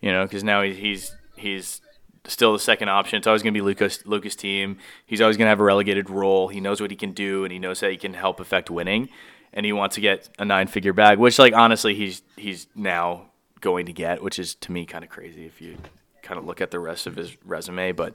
[0.00, 1.80] You know, because now he- he's he's
[2.26, 3.18] still the second option.
[3.18, 4.78] It's always going to be Luka's Luka's team.
[5.06, 6.48] He's always going to have a relegated role.
[6.48, 9.08] He knows what he can do, and he knows that he can help affect winning.
[9.54, 13.26] And he wants to get a nine-figure bag, which, like, honestly, he's he's now
[13.60, 15.76] going to get, which is to me kind of crazy if you
[16.22, 17.92] kind of look at the rest of his resume.
[17.92, 18.14] But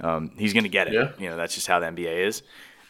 [0.00, 0.94] um, he's going to get it.
[0.94, 1.12] Yeah.
[1.18, 2.42] You know, that's just how the NBA is.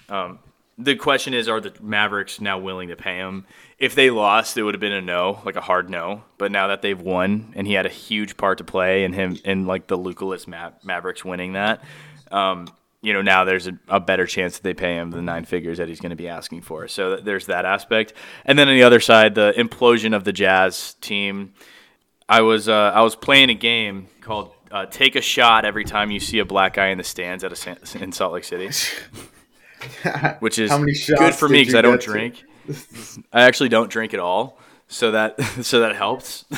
[0.09, 0.39] Um,
[0.77, 3.47] the question is, are the Mavericks now willing to pay him?
[3.79, 6.25] If they lost, it would have been a no, like a hard no.
[6.37, 9.39] But now that they've won, and he had a huge part to play in him
[9.45, 11.85] in like the Lukaless Ma- Mavericks winning that,
[12.33, 12.67] um,
[13.05, 15.79] you know, now there's a, a better chance that they pay him the nine figures
[15.79, 16.89] that he's going to be asking for.
[16.89, 18.15] So th- there's that aspect.
[18.45, 21.53] And then on the other side, the implosion of the Jazz team.
[22.27, 26.11] I was uh, I was playing a game called uh, "Take a Shot" every time
[26.11, 28.71] you see a black guy in the stands at a San- in Salt Lake City
[30.39, 32.45] which is How many shots good for me because I don't drink.
[33.33, 36.45] I actually don't drink at all, so that so that helps.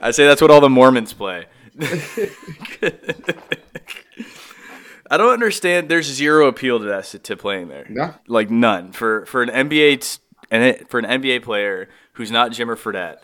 [0.00, 1.46] I say that's what all the Mormons play.
[5.10, 5.88] I don't understand.
[5.88, 7.86] There's zero appeal to that to playing there.
[7.88, 8.14] No.
[8.26, 10.18] like none for for an NBA
[10.50, 13.18] and it, for an NBA player who's not Jimmer Fredette.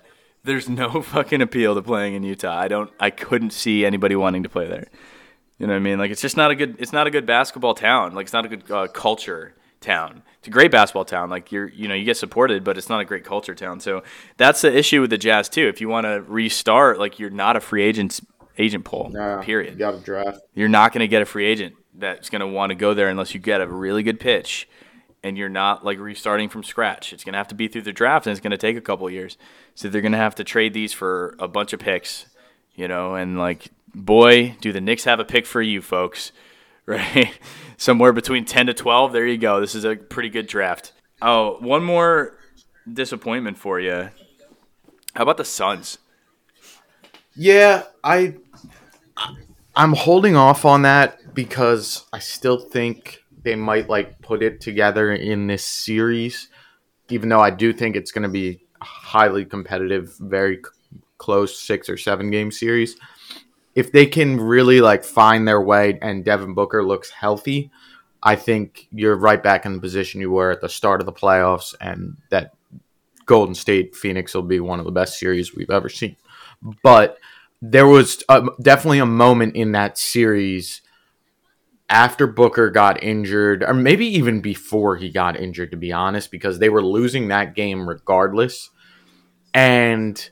[0.45, 2.59] There's no fucking appeal to playing in Utah.
[2.59, 2.91] I don't.
[3.01, 4.89] I couldn't see anybody wanting to play there.
[5.59, 5.99] You know what I mean?
[5.99, 6.77] Like it's just not a good.
[6.79, 8.15] It's not a good basketball town.
[8.15, 10.23] Like it's not a good uh, culture town.
[10.39, 11.31] It's a great basketball town.
[11.31, 13.81] Like you're, you know, you get supported, but it's not a great culture town.
[13.81, 14.03] So
[14.37, 15.69] that's the issue with the Jazz too.
[15.69, 18.21] If you want to restart, like you're not a free agent
[18.59, 19.11] agent pool.
[19.11, 19.75] Nah, period.
[19.75, 20.41] You got to draft.
[20.55, 23.09] You're not going to get a free agent that's going to want to go there
[23.09, 24.69] unless you get a really good pitch
[25.23, 27.13] and you're not like restarting from scratch.
[27.13, 28.81] It's going to have to be through the draft and it's going to take a
[28.81, 29.37] couple years.
[29.75, 32.27] So they're going to have to trade these for a bunch of picks,
[32.75, 36.33] you know, and like boy, do the Knicks have a pick for you folks,
[36.87, 37.39] right?
[37.77, 39.13] Somewhere between 10 to 12.
[39.13, 39.61] There you go.
[39.61, 40.93] This is a pretty good draft.
[41.21, 42.39] Oh, one more
[42.91, 44.11] disappointment for you.
[45.15, 45.99] How about the Suns?
[47.35, 48.35] Yeah, I
[49.79, 55.13] I'm holding off on that because I still think they might like put it together
[55.13, 56.49] in this series,
[57.11, 61.89] even though I do think it's going to be highly competitive, very c- close six
[61.89, 62.97] or seven game series.
[63.77, 67.71] If they can really like find their way and Devin Booker looks healthy,
[68.21, 71.13] I think you're right back in the position you were at the start of the
[71.13, 72.53] playoffs, and that
[73.27, 76.17] Golden State Phoenix will be one of the best series we've ever seen.
[76.83, 77.19] But
[77.61, 80.83] there was uh, a, definitely a moment in that series
[81.91, 86.59] after Booker got injured, or maybe even before he got injured, to be honest, because
[86.59, 88.71] they were losing that game regardless.
[89.55, 90.31] And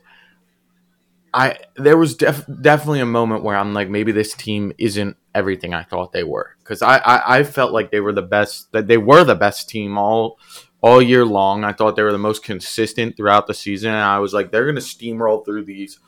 [1.33, 5.73] I there was def- definitely a moment where I'm like, maybe this team isn't everything
[5.73, 8.87] I thought they were, because I, I I felt like they were the best that
[8.87, 10.39] they were the best team all
[10.81, 11.63] all year long.
[11.63, 14.65] I thought they were the most consistent throughout the season, and I was like, they're
[14.65, 15.99] gonna steamroll through these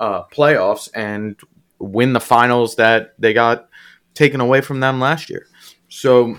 [0.00, 1.36] uh, playoffs and
[1.78, 3.68] win the finals that they got
[4.14, 5.46] taken away from them last year.
[5.88, 6.36] So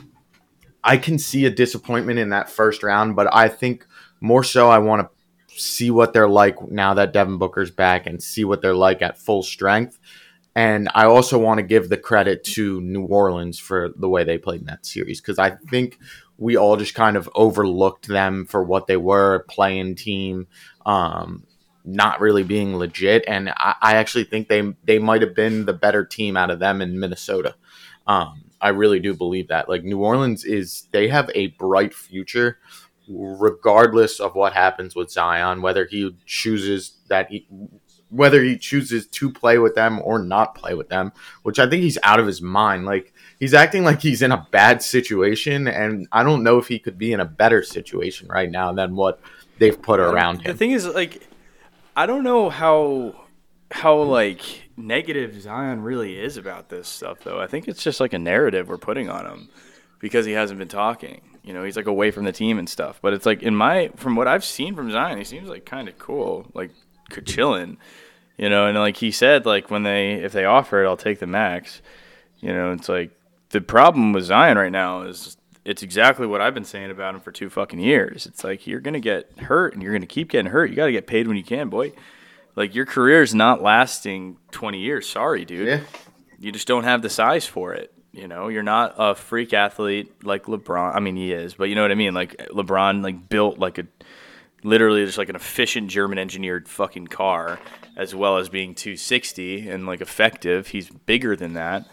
[0.84, 3.86] I can see a disappointment in that first round, but I think
[4.22, 8.22] more so I want to see what they're like now that Devin Booker's back and
[8.22, 10.00] see what they're like at full strength.
[10.56, 14.40] And I also want to give the credit to New Orleans for the way they
[14.40, 16.00] played in that series because I think
[16.38, 20.48] we all just kind of overlooked them for what they were playing team,
[20.86, 21.44] um,
[21.88, 23.24] not really being legit.
[23.28, 26.60] And I, I, actually think they they might have been the better team out of
[26.60, 27.56] them in Minnesota.
[28.06, 29.70] Um, I really do believe that.
[29.70, 32.60] Like New Orleans is, they have a bright future
[33.10, 37.48] regardless of what happens with Zion, whether he chooses that he,
[38.10, 41.12] whether he chooses to play with them or not play with them,
[41.44, 42.86] which I think he's out of his mind.
[42.86, 46.80] Like he's acting like he's in a bad situation, and I don't know if he
[46.80, 49.22] could be in a better situation right now than what
[49.58, 50.52] they've put around him.
[50.52, 51.28] The thing is, like,
[51.98, 53.16] I don't know how
[53.72, 57.40] how like negative Zion really is about this stuff, though.
[57.40, 59.50] I think it's just like a narrative we're putting on him
[60.00, 61.22] because he hasn't been talking.
[61.44, 63.00] You know, he's like away from the team and stuff.
[63.02, 65.90] But it's like in my from what I've seen from Zion, he seems like kind
[65.90, 66.70] of cool, like
[67.26, 67.80] chilling.
[68.38, 71.18] You know, and like he said, like when they if they offer it, I'll take
[71.18, 71.82] the max.
[72.42, 73.10] You know, it's like
[73.50, 75.36] the problem with Zion right now is
[75.68, 78.26] it's exactly what I've been saying about him for two fucking years.
[78.26, 80.70] It's like you're gonna get hurt and you're gonna keep getting hurt.
[80.70, 81.92] You got to get paid when you can, boy.
[82.56, 85.08] Like your career is not lasting 20 years.
[85.08, 85.68] Sorry, dude.
[85.68, 85.80] Yeah.
[86.40, 87.94] You just don't have the size for it.
[88.14, 90.96] You know, you're not a freak athlete like LeBron.
[90.96, 92.14] I mean, he is, but you know what I mean.
[92.14, 93.86] Like LeBron, like built like a
[94.64, 97.60] literally just like an efficient German engineered fucking car,
[97.96, 100.68] as well as being 260 and like effective.
[100.68, 101.88] He's bigger than that,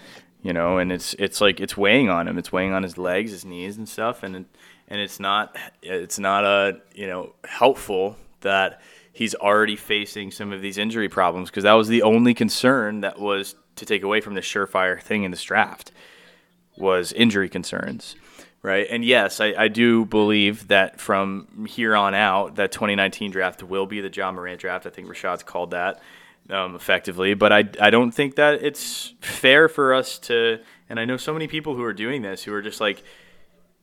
[0.45, 2.37] you know, and it's it's like it's weighing on him.
[2.37, 6.45] It's weighing on his legs, his knees, and stuff, and and it's not it's not
[6.45, 11.65] a uh, you know helpful that he's already facing some of these injury problems because
[11.65, 15.31] that was the only concern that was to take away from the surefire thing in
[15.31, 15.91] this draft
[16.77, 18.15] was injury concerns,
[18.61, 18.87] right?
[18.91, 23.87] And yes, I, I do believe that from here on out, that 2019 draft will
[23.87, 24.85] be the Ja Morant draft.
[24.85, 26.03] I think Rashad's called that
[26.51, 30.61] um, effectively, but I, I don't think that it's fair for us to.
[30.89, 33.03] And I know so many people who are doing this who are just like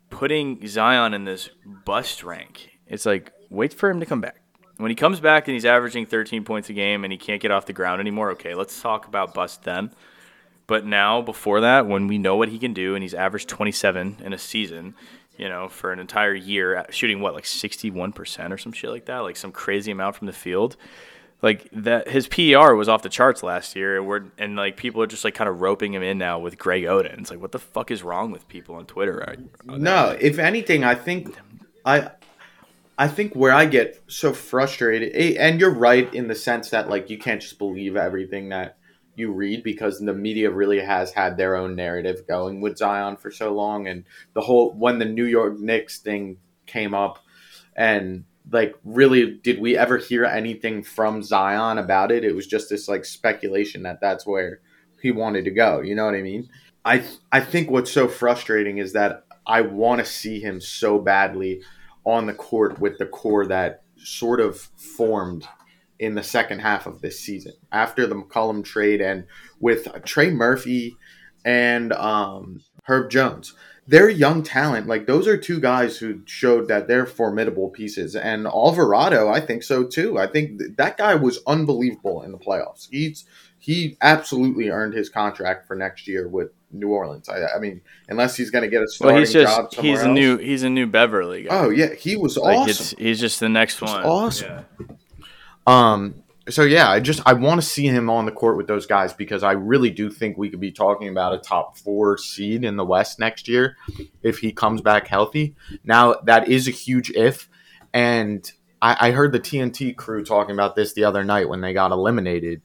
[0.09, 2.77] putting Zion in this bust rank.
[2.85, 4.37] It's like wait for him to come back.
[4.77, 7.51] When he comes back and he's averaging 13 points a game and he can't get
[7.51, 9.91] off the ground anymore, okay, let's talk about bust then.
[10.65, 14.21] But now, before that, when we know what he can do, and he's averaged 27
[14.23, 14.95] in a season,
[15.37, 19.19] you know, for an entire year, shooting what, like 61% or some shit like that,
[19.19, 20.77] like some crazy amount from the field.
[21.41, 25.01] Like that, his PER was off the charts last year, and we're and like people
[25.01, 27.19] are just like kind of roping him in now with Greg Oden.
[27.19, 29.23] It's like, what the fuck is wrong with people on Twitter?
[29.27, 29.39] Right?
[29.65, 31.35] No, if anything, I think
[31.83, 32.11] I
[32.97, 37.09] I think where I get so frustrated, and you're right in the sense that like
[37.09, 38.77] you can't just believe everything that
[39.15, 43.31] you read because the media really has had their own narrative going with Zion for
[43.31, 47.19] so long and the whole when the New York Knicks thing came up
[47.75, 52.23] and like really did we ever hear anything from Zion about it?
[52.23, 54.61] It was just this like speculation that that's where
[55.01, 56.49] he wanted to go you know what I mean?
[56.85, 61.61] I I think what's so frustrating is that I want to see him so badly
[62.05, 65.47] on the court with the core that sort of formed
[65.99, 67.53] in the second half of this season.
[67.71, 69.25] After the McCollum trade and
[69.59, 70.97] with Trey Murphy
[71.45, 73.53] and um, Herb Jones.
[73.91, 74.87] They're young talent.
[74.87, 78.15] Like those are two guys who showed that they're formidable pieces.
[78.15, 80.17] And Alvarado, I think so too.
[80.17, 82.87] I think th- that guy was unbelievable in the playoffs.
[82.89, 83.25] He's
[83.59, 87.27] he absolutely earned his contract for next year with New Orleans.
[87.27, 89.91] I, I mean, unless he's going to get a starting well, he's just, job somewhere
[89.91, 90.15] He's a else.
[90.15, 91.49] new he's a new Beverley guy.
[91.51, 92.97] Oh yeah, he was like awesome.
[92.97, 94.05] he's just the next one.
[94.05, 94.65] Awesome.
[94.79, 94.95] Yeah.
[95.67, 98.85] Um, so yeah, I just I want to see him on the court with those
[98.85, 102.63] guys because I really do think we could be talking about a top four seed
[102.63, 103.77] in the West next year
[104.21, 105.55] if he comes back healthy.
[105.83, 107.49] Now that is a huge if,
[107.93, 108.49] and
[108.81, 111.91] I, I heard the TNT crew talking about this the other night when they got
[111.91, 112.61] eliminated,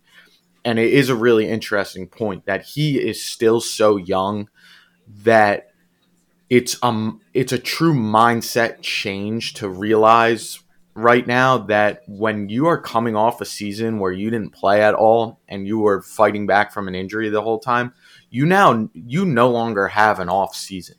[0.65, 4.49] and it is a really interesting point that he is still so young
[5.25, 5.69] that
[6.51, 10.61] it's um it's a true mindset change to realize
[10.97, 14.95] right now that when you are coming off a season where you didn't play at
[14.95, 17.93] all and you were fighting back from an injury the whole time,
[18.31, 20.97] you now you no longer have an off season.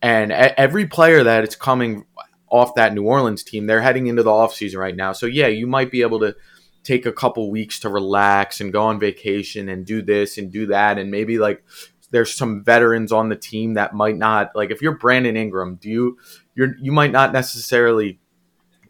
[0.00, 2.06] And every player that is coming
[2.48, 5.12] off that New Orleans team, they're heading into the off season right now.
[5.12, 6.34] So yeah, you might be able to
[6.82, 10.66] take a couple weeks to relax and go on vacation and do this and do
[10.68, 11.62] that and maybe like
[12.10, 15.90] there's some veterans on the team that might not like if you're Brandon Ingram, do
[15.90, 16.18] you
[16.54, 18.18] you're you might not necessarily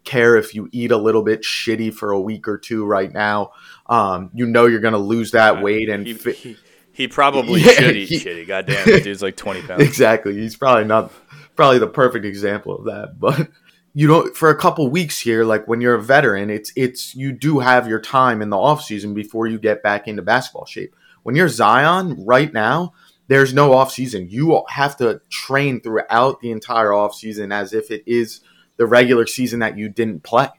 [0.03, 3.51] care if you eat a little bit shitty for a week or two right now.
[3.87, 6.57] Um, you know you're going to lose that weight and he, he,
[6.91, 8.47] he probably yeah, should eat he, shitty.
[8.47, 9.83] Goddamn, the dude's like 20 pounds.
[9.83, 10.33] Exactly.
[10.33, 11.11] He's probably not
[11.55, 13.19] probably the perfect example of that.
[13.19, 13.49] But
[13.93, 17.31] you know for a couple weeks here like when you're a veteran it's it's you
[17.31, 20.95] do have your time in the off season before you get back into basketball shape
[21.23, 22.93] when you're zion right now
[23.27, 27.91] there's no off season you have to train throughout the entire off season as if
[27.91, 28.41] it is
[28.81, 30.49] the regular season that you didn't play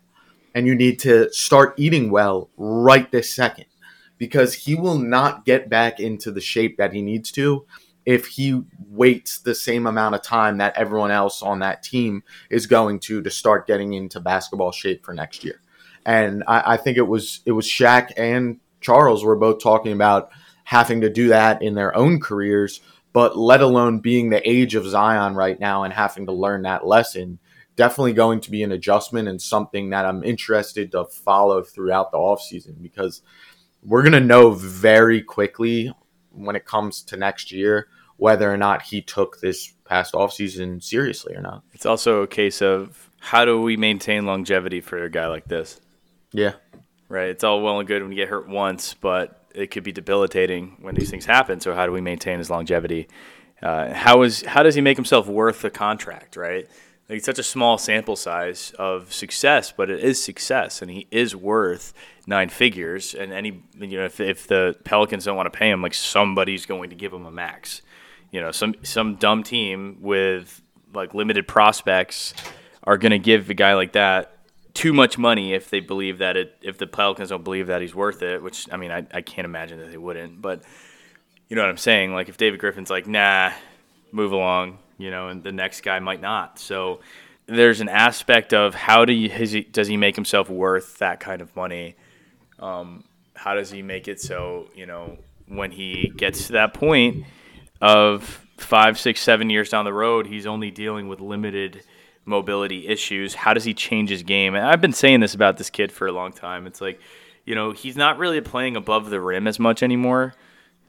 [0.55, 3.65] and you need to start eating well right this second
[4.17, 7.67] because he will not get back into the shape that he needs to
[8.07, 12.69] if he waits the same amount of time that everyone else on that team is
[12.69, 15.61] going to to start getting into basketball shape for next year.
[16.07, 20.31] And I, I think it was it was Shaq and Charles were both talking about
[20.63, 22.81] having to do that in their own careers,
[23.13, 26.87] but let alone being the age of Zion right now and having to learn that
[26.87, 27.41] lesson.
[27.77, 32.19] Definitely going to be an adjustment and something that I'm interested to follow throughout the
[32.19, 33.23] offseason because
[33.83, 35.93] we're going to know very quickly
[36.31, 41.35] when it comes to next year whether or not he took this past offseason seriously
[41.35, 41.63] or not.
[41.73, 45.81] It's also a case of how do we maintain longevity for a guy like this?
[46.33, 46.53] Yeah.
[47.09, 47.29] Right.
[47.29, 50.77] It's all well and good when you get hurt once, but it could be debilitating
[50.81, 51.61] when these things happen.
[51.61, 53.09] So how do we maintain his longevity?
[53.63, 56.37] Uh, how is how does he make himself worth the contract?
[56.37, 56.69] Right.
[57.13, 61.07] Like it's such a small sample size of success, but it is success, and he
[61.11, 61.93] is worth
[62.27, 63.13] nine figures.
[63.13, 66.65] And any you know, if, if the Pelicans don't want to pay him, like somebody's
[66.65, 67.83] going to give him a max.
[68.31, 70.63] You know, some some dumb team with
[70.95, 72.33] like limited prospects
[72.85, 74.39] are going to give a guy like that
[74.73, 77.95] too much money if they believe that it if the Pelicans don't believe that he's
[77.95, 78.43] worth it.
[78.43, 80.63] Which I mean, I I can't imagine that they wouldn't, but
[81.51, 82.15] you know what I'm saying.
[82.15, 83.53] Like if David Griffin's like, nah,
[84.13, 86.59] move along, you know, and the next guy might not.
[86.59, 87.01] So
[87.47, 91.55] there's an aspect of how do you, does he make himself worth that kind of
[91.57, 91.97] money?
[92.59, 93.05] Um,
[93.35, 97.25] how does he make it so you know when he gets to that point
[97.81, 101.83] of five, six, seven years down the road, he's only dealing with limited
[102.25, 103.35] mobility issues.
[103.35, 104.55] How does he change his game?
[104.55, 106.67] And I've been saying this about this kid for a long time.
[106.67, 107.01] It's like,
[107.45, 110.35] you know, he's not really playing above the rim as much anymore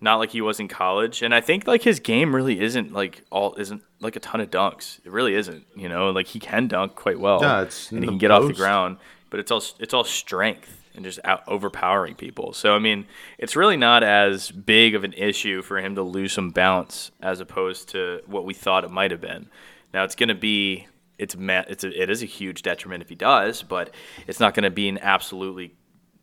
[0.04, 1.22] not like he was in college.
[1.22, 4.52] And I think like his game really isn't like all isn't like a ton of
[4.52, 5.00] dunks.
[5.06, 5.66] It really isn't.
[5.76, 7.42] You know, like he can dunk quite well.
[7.42, 8.44] Yeah, it's and he can get post.
[8.44, 8.98] off the ground,
[9.30, 12.52] but it's all it's all strength and just out overpowering people.
[12.52, 16.34] So I mean, it's really not as big of an issue for him to lose
[16.34, 19.50] some bounce as opposed to what we thought it might have been.
[19.94, 20.86] Now it's going to be
[21.18, 23.94] it's it's a, it is a huge detriment if he does, but
[24.28, 25.74] it's not going to be an absolutely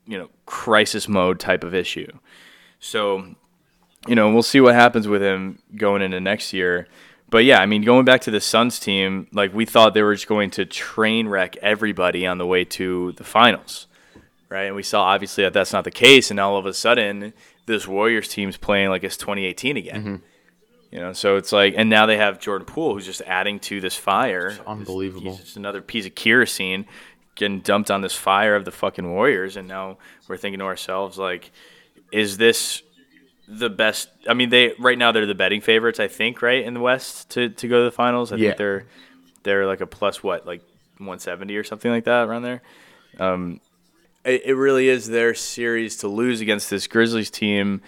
[0.07, 2.13] you know crisis mode type of issue.
[2.79, 3.37] So
[4.07, 6.89] you know, we'll see what happens with him going into next year.
[7.29, 10.15] But yeah, I mean, going back to the Suns team, like we thought they were
[10.15, 13.87] just going to train wreck everybody on the way to the finals,
[14.49, 14.65] right?
[14.65, 17.33] And we saw obviously that that's not the case, and all of a sudden,
[17.67, 20.01] this Warriors team's playing like it's 2018 again.
[20.01, 20.17] Mm-hmm.
[20.91, 23.81] You know, so it's like, and now they have Jordan Poole, who's just adding to
[23.81, 24.49] this fire.
[24.49, 25.31] It's unbelievable.
[25.31, 26.85] He's just another piece of kerosene
[27.37, 31.17] getting dumped on this fire of the fucking Warriors, and now we're thinking to ourselves
[31.17, 31.53] like,
[32.11, 32.83] is this
[33.51, 34.09] the best.
[34.29, 35.99] I mean, they right now they're the betting favorites.
[35.99, 38.33] I think right in the West to, to go to the finals.
[38.33, 38.51] I yeah.
[38.51, 38.87] think they're
[39.43, 40.61] they're like a plus what like
[40.99, 42.63] 170 or something like that around there.
[43.19, 43.61] Um,
[44.25, 47.83] it, it really is their series to lose against this Grizzlies team.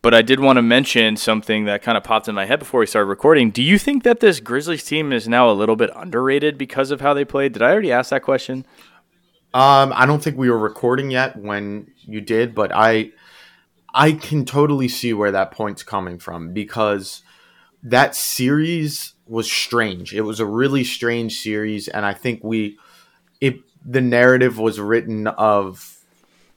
[0.00, 2.80] But I did want to mention something that kind of popped in my head before
[2.80, 3.50] we started recording.
[3.50, 7.00] Do you think that this Grizzlies team is now a little bit underrated because of
[7.00, 7.54] how they played?
[7.54, 8.66] Did I already ask that question?
[9.54, 13.12] Um, I don't think we were recording yet when you did, but I
[13.94, 17.22] I can totally see where that point's coming from because
[17.82, 20.12] that series was strange.
[20.12, 22.78] It was a really strange series, and I think we
[23.40, 26.00] it the narrative was written of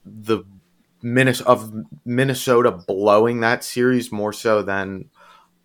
[0.06, 0.44] the
[1.46, 1.74] of
[2.06, 5.10] Minnesota blowing that series more so than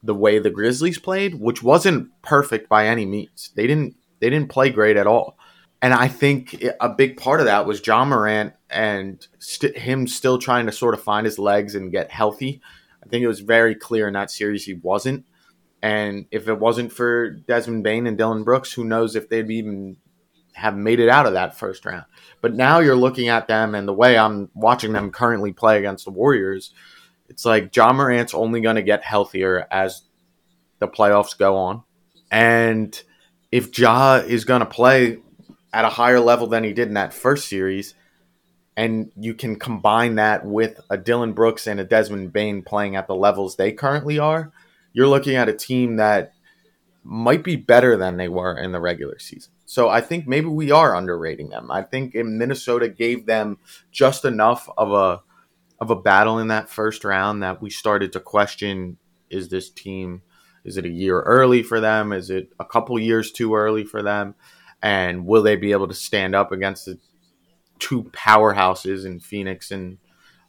[0.03, 3.51] the way the Grizzlies played, which wasn't perfect by any means.
[3.55, 5.39] They didn't they didn't play great at all.
[5.81, 10.39] And I think a big part of that was Ja Morant and st- him still
[10.39, 12.61] trying to sort of find his legs and get healthy.
[13.05, 15.27] I think it was very clear in that series he wasn't.
[15.83, 19.97] And if it wasn't for Desmond Bane and Dillon Brooks, who knows if they'd even
[20.53, 22.05] have made it out of that first round.
[22.41, 26.05] But now you're looking at them and the way I'm watching them currently play against
[26.05, 26.73] the Warriors,
[27.29, 30.03] it's like Ja Morant's only going to get healthier as
[30.79, 31.83] the playoffs go on.
[32.31, 33.01] And
[33.51, 35.19] if Ja is going to play
[35.73, 37.95] at a higher level than he did in that first series,
[38.77, 43.07] and you can combine that with a Dillon Brooks and a Desmond Bane playing at
[43.07, 44.53] the levels they currently are,
[44.93, 46.33] you're looking at a team that
[47.05, 49.53] might be better than they were in the regular season.
[49.67, 51.71] So I think maybe we are underrating them.
[51.71, 53.59] I think Minnesota gave them
[53.91, 55.23] just enough of a
[55.81, 58.99] of a battle in that first round that we started to question
[59.31, 60.23] is this team
[60.65, 62.13] is it a year early for them?
[62.13, 64.37] Is it a couple years too early for them?
[64.83, 66.99] and will they be able to stand up against the
[67.83, 69.99] two powerhouses in Phoenix and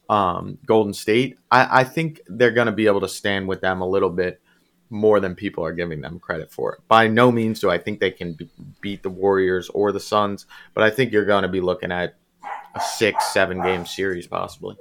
[0.08, 1.36] um, Golden State?
[1.50, 4.40] I, I think they're going to be able to stand with them a little bit
[4.88, 6.78] more than people are giving them credit for.
[6.86, 10.46] By no means do I think they can be- beat the Warriors or the Suns,
[10.72, 12.14] but I think you're going to be looking at
[12.74, 14.76] a six, seven game series possibly.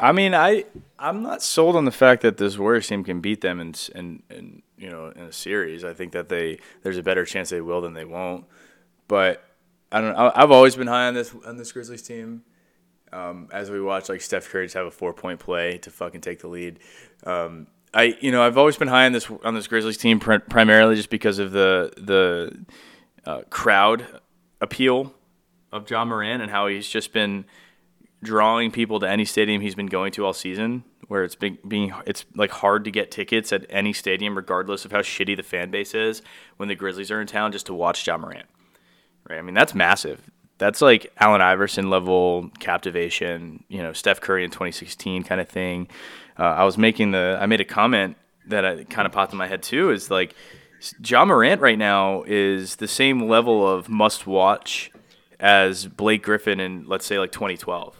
[0.00, 0.66] I mean, I
[0.98, 4.22] I'm not sold on the fact that this Warriors team can beat them in in,
[4.30, 5.84] in you know in a series.
[5.84, 8.44] I think that they there's a better chance they will than they won't.
[9.08, 9.42] But
[9.92, 10.14] I don't.
[10.14, 10.32] know.
[10.34, 12.42] I've always been high on this on this Grizzlies team.
[13.12, 16.20] Um, as we watch like Steph Curry just have a four point play to fucking
[16.20, 16.78] take the lead.
[17.24, 20.38] Um, I you know I've always been high on this on this Grizzlies team pr-
[20.38, 22.64] primarily just because of the the
[23.26, 24.20] uh, crowd
[24.60, 25.12] appeal
[25.72, 27.44] of Ja Morant and how he's just been
[28.22, 31.92] drawing people to any stadium he's been going to all season where it's been being
[32.06, 35.70] it's like hard to get tickets at any stadium regardless of how shitty the fan
[35.70, 36.22] base is
[36.58, 38.46] when the Grizzlies are in town just to watch Ja Morant.
[39.30, 39.38] Right?
[39.38, 40.20] I mean, that's massive.
[40.58, 45.88] That's like Allen Iverson level captivation, you know, Steph Curry in 2016 kind of thing.
[46.38, 48.16] Uh, I was making the I made a comment
[48.48, 50.34] that I kind of popped in my head too is like
[51.04, 54.90] Ja Morant right now is the same level of must watch
[55.38, 57.96] as Blake Griffin in let's say like 2012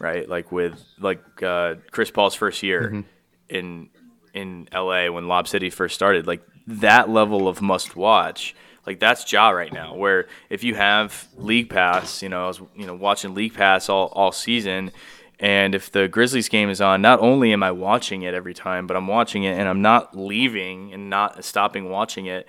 [0.00, 0.28] right?
[0.28, 3.00] Like with like uh, Chris Paul's first year Mm-hmm.
[3.48, 3.88] in
[4.34, 8.54] in LA when Lob City first started, like that level of must watch.
[8.86, 9.94] Like that's Ja right now.
[9.94, 13.88] Where if you have League Pass, you know, I was you know watching League Pass
[13.88, 14.92] all all season,
[15.40, 18.86] and if the Grizzlies game is on, not only am I watching it every time,
[18.86, 22.46] but I'm watching it and I'm not leaving and not stopping watching it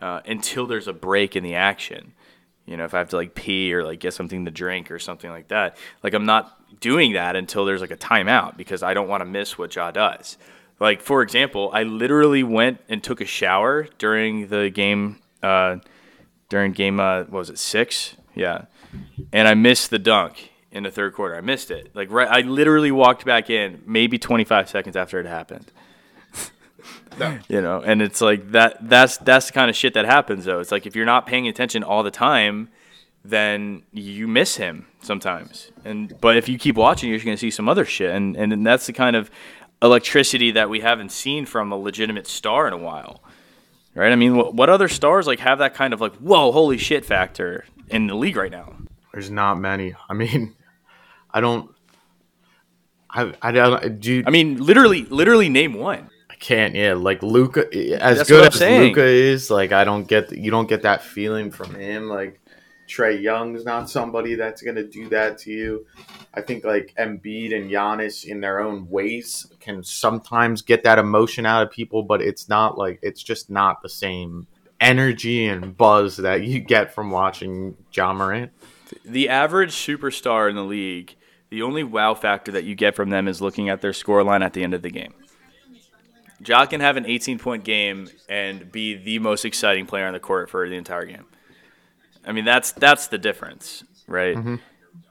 [0.00, 2.12] uh, until there's a break in the action.
[2.66, 4.98] You know, if I have to like pee or like get something to drink or
[4.98, 8.94] something like that, like I'm not doing that until there's like a timeout because I
[8.94, 10.36] don't want to miss what Ja does.
[10.78, 15.76] Like for example, I literally went and took a shower during the game, uh,
[16.48, 18.16] during game uh, what was it six?
[18.34, 18.66] Yeah,
[19.32, 21.36] and I missed the dunk in the third quarter.
[21.36, 21.90] I missed it.
[21.94, 25.72] Like right, I literally walked back in maybe 25 seconds after it happened.
[27.18, 27.38] no.
[27.48, 28.88] You know, and it's like that.
[28.88, 30.60] That's that's the kind of shit that happens though.
[30.60, 32.68] It's like if you're not paying attention all the time,
[33.24, 35.70] then you miss him sometimes.
[35.84, 38.66] And but if you keep watching, you're going to see some other shit, and and
[38.66, 39.30] that's the kind of
[39.82, 43.22] electricity that we haven't seen from a legitimate star in a while,
[43.98, 44.12] right?
[44.12, 47.04] I mean, what, what other stars like have that kind of like whoa, holy shit
[47.04, 48.76] factor in the league right now?
[49.12, 49.94] There's not many.
[50.08, 50.54] I mean,
[51.30, 51.70] I don't.
[53.10, 54.00] I I don't.
[54.00, 56.08] Do I mean, literally, literally name one.
[56.30, 56.74] I can't.
[56.74, 57.66] Yeah, like Luka.
[58.00, 58.60] As That's good as.
[58.60, 60.32] Luka is, like I don't get.
[60.32, 62.08] You don't get that feeling from him.
[62.08, 62.40] Like
[62.88, 65.86] Trae Young's not somebody that's gonna do that to you.
[66.34, 71.46] I think like Embiid and Giannis in their own ways can sometimes get that emotion
[71.46, 74.46] out of people, but it's not like it's just not the same
[74.80, 78.52] energy and buzz that you get from watching Ja Morant.
[79.04, 81.14] The average superstar in the league,
[81.50, 84.42] the only wow factor that you get from them is looking at their score line
[84.42, 85.14] at the end of the game.
[86.44, 90.20] Ja can have an 18 point game and be the most exciting player on the
[90.20, 91.24] court for the entire game.
[92.28, 94.36] I mean, that's that's the difference, right?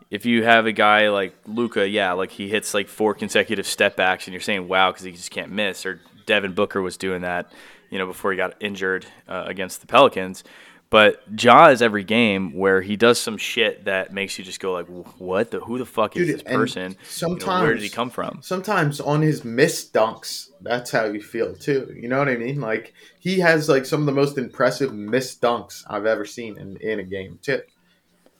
[0.10, 3.98] If you have a guy like Luka, yeah, like he hits like four consecutive step
[3.98, 5.86] backs, and you're saying wow because he just can't miss.
[5.86, 7.52] Or Devin Booker was doing that,
[7.90, 10.44] you know, before he got injured uh, against the Pelicans.
[10.90, 14.72] But Ja is every game where he does some shit that makes you just go
[14.74, 14.86] like,
[15.18, 15.60] "What the?
[15.60, 16.96] Who the fuck is Dude, this person?
[17.20, 21.22] You know, where did he come from?" sometimes on his missed dunks, that's how you
[21.22, 21.94] feel too.
[21.96, 22.60] You know what I mean?
[22.62, 26.78] Like he has like some of the most impressive missed dunks I've ever seen in,
[26.78, 27.62] in a game too.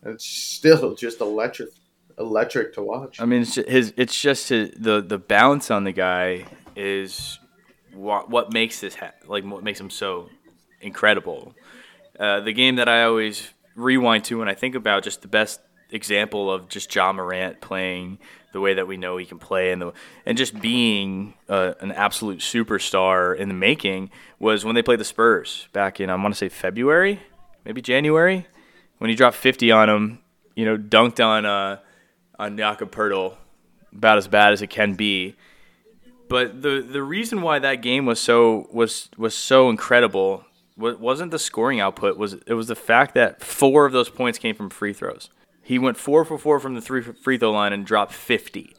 [0.04, 1.70] It's still just electric,
[2.20, 3.20] electric to watch.
[3.20, 3.94] I mean, it's just his.
[3.98, 6.46] It's just his, the the balance on the guy
[6.76, 7.40] is
[7.94, 10.30] what what makes this ha- like what makes him so
[10.82, 11.54] incredible.
[12.20, 15.62] Uh, the game that I always rewind to when I think about just the best
[15.92, 18.20] example of just Ja Morant playing
[18.58, 19.94] the way that we know he can play and the
[20.26, 25.06] and just being uh, an absolute superstar in the making was when they played the
[25.06, 27.22] Spurs back in I want to say February,
[27.66, 28.48] maybe January,
[28.98, 30.20] when he dropped 50 on him,
[30.56, 31.78] you know, dunked on uh
[32.40, 33.36] on Jakob Poeltl
[33.94, 35.36] about as bad as it can be.
[36.28, 40.46] But the the reason why that game was so was was so incredible
[40.76, 44.40] wa- wasn't the scoring output was it was the fact that four of those points
[44.40, 45.30] came from free throws.
[45.68, 48.74] He went four for four from the three free throw line and dropped fifty.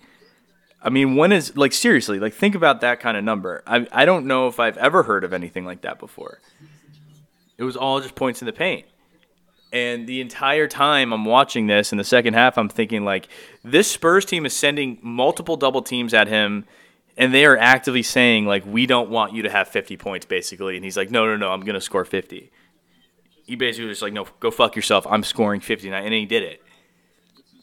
[0.83, 3.63] I mean, when is like seriously like think about that kind of number.
[3.67, 6.41] I I don't know if I've ever heard of anything like that before.
[7.59, 8.87] It was all just points in the paint.
[9.71, 13.29] And the entire time I'm watching this in the second half, I'm thinking like
[13.63, 16.65] this Spurs team is sending multiple double teams at him,
[17.19, 20.77] and they are actively saying like we don't want you to have 50 points basically.
[20.77, 22.51] And he's like, no, no, no, I'm gonna score 50.
[23.45, 25.07] he basically was like, "No, go fuck yourself.
[25.07, 26.63] I'm scoring 50 and he did it.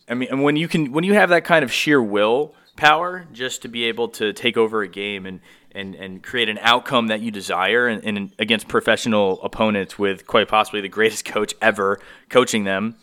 [0.08, 3.28] I mean, and when you can, when you have that kind of sheer will power,
[3.32, 5.40] just to be able to take over a game and
[5.72, 10.48] and and create an outcome that you desire, and, and against professional opponents with quite
[10.48, 12.00] possibly the greatest coach ever
[12.30, 12.96] coaching them.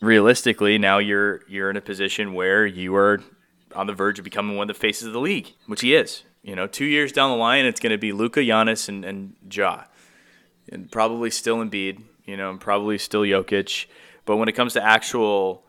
[0.00, 3.20] Realistically, now you're you're in a position where you are
[3.74, 6.22] on the verge of becoming one of the faces of the league, which he is.
[6.42, 9.34] You know, two years down the line, it's going to be Luka, Giannis, and, and
[9.50, 9.84] Ja.
[10.70, 13.86] And probably still Embiid, you know, and probably still Jokic.
[14.30, 15.64] But when it comes to actual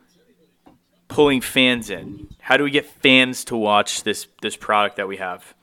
[1.08, 5.18] pulling fans in, how do we get fans to watch this this product that we
[5.18, 5.56] have?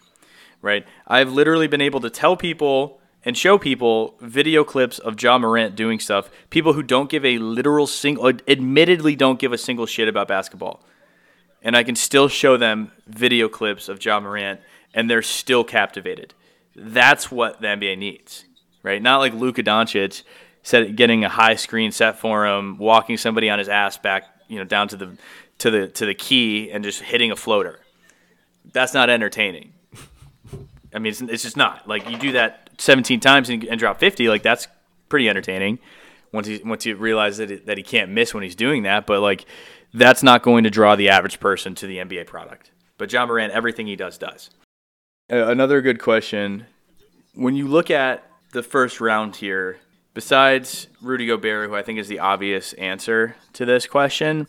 [0.62, 0.84] Right?
[1.06, 5.76] I've literally been able to tell people and show people video clips of Ja Morant
[5.76, 6.28] doing stuff.
[6.50, 10.82] People who don't give a literal single, admittedly don't give a single shit about basketball,
[11.62, 14.58] and I can still show them video clips of Ja Morant,
[14.92, 16.34] and they're still captivated.
[16.74, 18.44] That's what the NBA needs,
[18.82, 19.00] right?
[19.00, 20.24] Not like Luka Doncic
[20.62, 24.58] set, getting a high screen set for him, walking somebody on his ass back, you
[24.58, 25.16] know, down to the
[25.58, 27.80] to the to the key and just hitting a floater.
[28.72, 29.72] That's not entertaining.
[30.94, 31.86] I mean, it's, it's just not.
[31.88, 34.68] Like you do that 17 times and, and drop 50, like that's
[35.08, 35.78] pretty entertaining.
[36.32, 39.06] Once he once you realize that it, that he can't miss when he's doing that,
[39.06, 39.46] but like
[39.94, 42.70] that's not going to draw the average person to the NBA product.
[42.98, 44.50] But Ja Morant, everything he does does.
[45.30, 46.66] Another good question:
[47.34, 49.78] When you look at the first round here,
[50.18, 54.48] besides Rudy Gobert, who I think is the obvious answer to this question,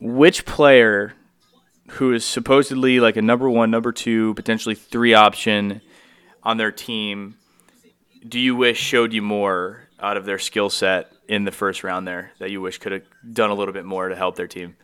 [0.00, 1.14] which player
[1.90, 5.80] who is supposedly like a number one, number two, potentially three option
[6.42, 7.36] on their team,
[8.28, 12.08] do you wish showed you more out of their skill set in the first round
[12.08, 14.74] there that you wish could have done a little bit more to help their team?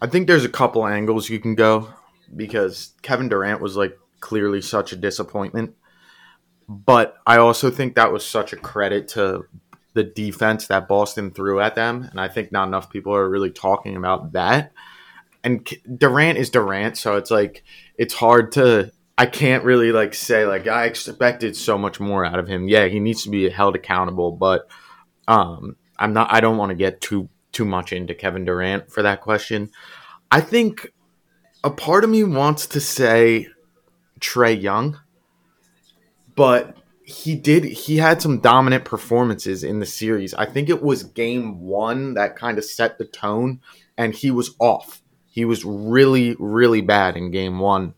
[0.00, 1.92] I think there's a couple angles you can go
[2.34, 5.74] because Kevin Durant was like clearly such a disappointment.
[6.72, 9.44] But I also think that was such a credit to
[9.94, 12.06] the defense that Boston threw at them.
[12.08, 14.70] And I think not enough people are really talking about that.
[15.42, 16.96] And Durant is Durant.
[16.96, 17.64] So it's like,
[17.98, 22.38] it's hard to, I can't really like say, like, I expected so much more out
[22.38, 22.68] of him.
[22.68, 24.30] Yeah, he needs to be held accountable.
[24.30, 24.68] But
[25.26, 29.02] um, I'm not, I don't want to get too, too much into Kevin Durant for
[29.02, 29.72] that question.
[30.30, 30.92] I think
[31.64, 33.48] a part of me wants to say
[34.20, 35.00] Trae Young,
[36.34, 40.32] but he did he had some dominant performances in the series.
[40.34, 43.60] I think it was game 1 that kind of set the tone
[43.96, 45.02] and he was off.
[45.28, 47.94] He was really really bad in game 1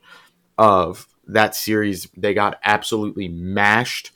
[0.59, 2.09] of that series.
[2.16, 4.12] They got absolutely mashed.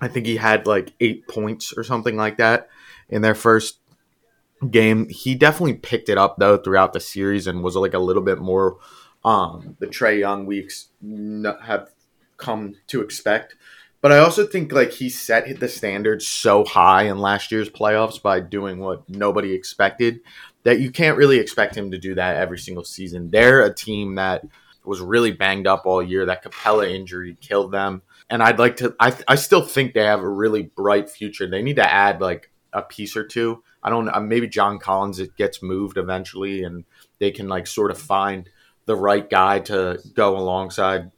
[0.00, 2.68] I think he had like 8 points or something like that
[3.08, 3.80] in their first
[4.70, 5.08] game.
[5.08, 8.38] He definitely picked it up though throughout the series and was like a little bit
[8.38, 8.78] more
[9.24, 10.88] um, the Trae Young weeks
[11.64, 11.90] have
[12.38, 13.56] come to expect.
[14.00, 18.22] But I also think like he set the standards so high in last year's playoffs
[18.22, 20.20] by doing what nobody expected
[20.62, 23.30] that you can't really expect him to do that every single season.
[23.30, 24.44] They're a team that
[24.84, 26.26] was really banged up all year.
[26.26, 28.02] That Capela injury killed them.
[28.30, 31.48] And I'd like to I I still think they have a really bright future.
[31.48, 33.62] They need to add like a piece or two.
[33.82, 36.84] I don't know, maybe John Collins it gets moved eventually and
[37.18, 38.48] they can like sort of find
[38.86, 41.10] the right guy to go alongside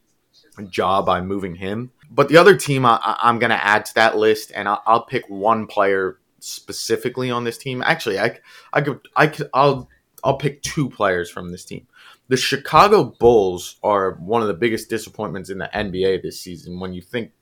[0.72, 1.92] Ja by moving him.
[2.10, 5.04] But the other team I, am going to add to that list, and I'll, I'll,
[5.04, 7.82] pick one player specifically on this team.
[7.84, 8.38] Actually, I,
[8.72, 9.88] I could, I could, I'll,
[10.24, 11.86] I'll pick two players from this team.
[12.28, 16.80] The Chicago Bulls are one of the biggest disappointments in the NBA this season.
[16.80, 17.32] When you think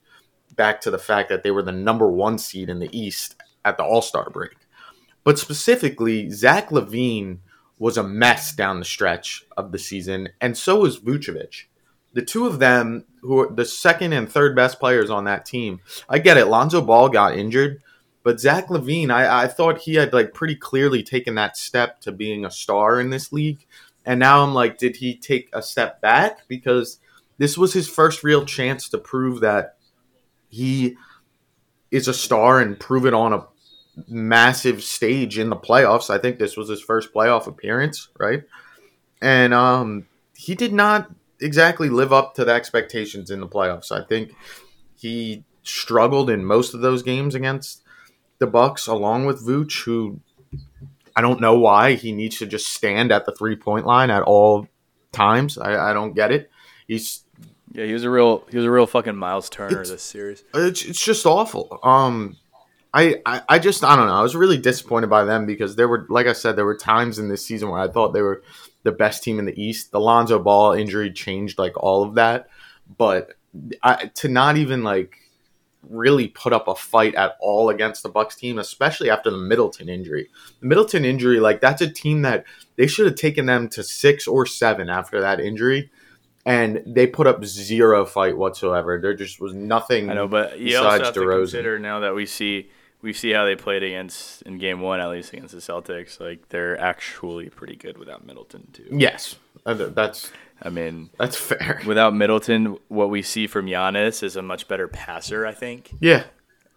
[0.55, 3.77] back to the fact that they were the number one seed in the East at
[3.77, 4.55] the All Star break,
[5.23, 7.39] but specifically, Zach LaVine
[7.79, 11.65] was a mess down the stretch of the season, and so was Vucevic
[12.13, 15.81] the two of them, who are the second and third best players on that team,
[16.07, 16.45] I get it.
[16.45, 17.81] Lonzo Ball got injured,
[18.23, 22.11] but Zach LaVine, I, I thought he had like pretty clearly taken that step to
[22.11, 23.65] being a star in this league.
[24.05, 26.47] And now I'm like, did he take a step back?
[26.47, 26.99] Because
[27.37, 29.77] this was his first real chance to prove that
[30.49, 30.95] he
[31.91, 33.47] is a star and prove it on a
[34.07, 36.09] massive stage in the playoffs.
[36.09, 38.43] I think this was his first playoff appearance, right?
[39.21, 43.91] And um, he did not exactly live up to the expectations in the playoffs.
[43.91, 44.31] I think
[44.95, 47.83] he struggled in most of those games against
[48.39, 50.19] the Bucks, along with Vooch, who
[51.15, 54.23] I don't know why he needs to just stand at the three point line at
[54.23, 54.67] all
[55.11, 55.57] times.
[55.57, 56.49] I, I don't get it.
[56.87, 57.23] He's
[57.71, 60.43] yeah, he was a real he was a real fucking Miles Turner this series.
[60.53, 61.79] It's it's just awful.
[61.83, 62.37] Um,
[62.93, 64.15] I, I I just I don't know.
[64.15, 67.19] I was really disappointed by them because there were like I said there were times
[67.19, 68.41] in this season where I thought they were
[68.83, 69.91] the best team in the East.
[69.91, 72.49] The Lonzo Ball injury changed like all of that,
[72.97, 73.33] but
[73.83, 75.15] I, to not even like
[75.87, 79.89] really put up a fight at all against the Bucks team, especially after the Middleton
[79.89, 80.29] injury.
[80.59, 84.27] The Middleton injury, like that's a team that they should have taken them to six
[84.27, 85.89] or seven after that injury.
[86.45, 88.99] And they put up zero fight whatsoever.
[88.99, 90.09] There just was nothing.
[90.09, 92.71] I know, but you also have to consider now that we see
[93.01, 96.19] we see how they played against in game one, at least against the Celtics.
[96.19, 98.87] Like they're actually pretty good without Middleton too.
[98.91, 99.35] Yes,
[99.65, 100.31] Uh, that's
[100.61, 101.81] I mean, that's fair.
[101.87, 105.45] without Middleton, what we see from Giannis is a much better passer.
[105.45, 105.91] I think.
[106.01, 106.23] Yeah,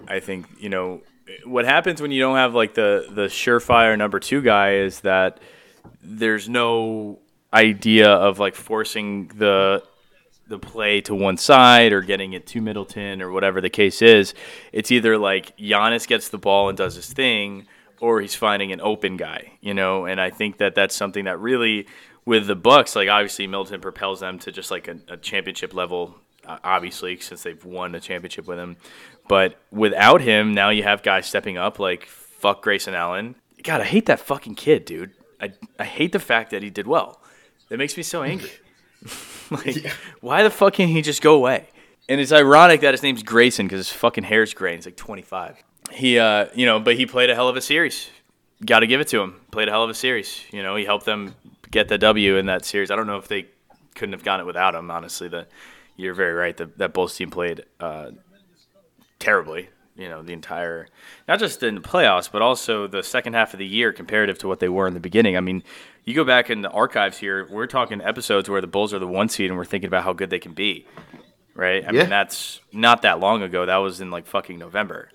[0.06, 1.02] I think you know
[1.44, 5.38] what happens when you don't have like the the surefire number two guy is that
[6.02, 7.18] there's no
[7.52, 9.82] idea of like forcing the
[10.46, 14.34] the play to one side or getting it to Middleton or whatever the case is.
[14.72, 17.66] It's either like Giannis gets the ball and does his thing,
[18.00, 20.06] or he's finding an open guy, you know.
[20.06, 21.86] And I think that that's something that really,
[22.24, 26.16] with the Bucks, like obviously Middleton propels them to just like a, a championship level.
[26.44, 28.76] Obviously, since they've won a championship with him,
[29.28, 33.36] but without him, now you have guys stepping up like fuck Grayson Allen.
[33.62, 35.12] God, I hate that fucking kid, dude.
[35.40, 37.20] I I hate the fact that he did well.
[37.68, 38.50] That makes me so angry.
[39.50, 39.92] like, yeah.
[40.20, 41.68] why the fuck can't he just go away?
[42.08, 44.74] And it's ironic that his name's Grayson because his fucking hair's gray.
[44.74, 45.62] He's like 25.
[45.92, 48.10] He, uh, you know, but he played a hell of a series.
[48.64, 49.40] Got to give it to him.
[49.50, 50.42] Played a hell of a series.
[50.52, 51.34] You know, he helped them
[51.70, 52.90] get the W in that series.
[52.90, 53.46] I don't know if they
[53.94, 54.90] couldn't have gotten it without him.
[54.90, 55.48] Honestly, that
[55.96, 56.56] you're very right.
[56.56, 58.10] That that Bulls team played uh,
[59.18, 59.68] terribly.
[59.96, 60.88] You know, the entire
[61.28, 64.48] not just in the playoffs, but also the second half of the year comparative to
[64.48, 65.36] what they were in the beginning.
[65.36, 65.62] I mean,
[66.04, 69.06] you go back in the archives here, we're talking episodes where the Bulls are the
[69.06, 70.86] one seed and we're thinking about how good they can be.
[71.54, 71.84] Right?
[71.84, 72.00] I yeah.
[72.00, 73.66] mean, that's not that long ago.
[73.66, 75.10] That was in like fucking November.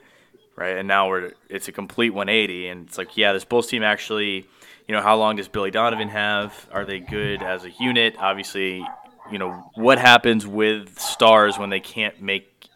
[0.55, 0.77] Right?
[0.77, 4.45] And now we're it's a complete 180 and it's like, yeah, this Bulls team actually,
[4.87, 6.67] you know, how long does Billy Donovan have?
[6.71, 8.15] Are they good as a unit?
[8.17, 8.85] Obviously,
[9.31, 12.69] you know, what happens with stars when they can't make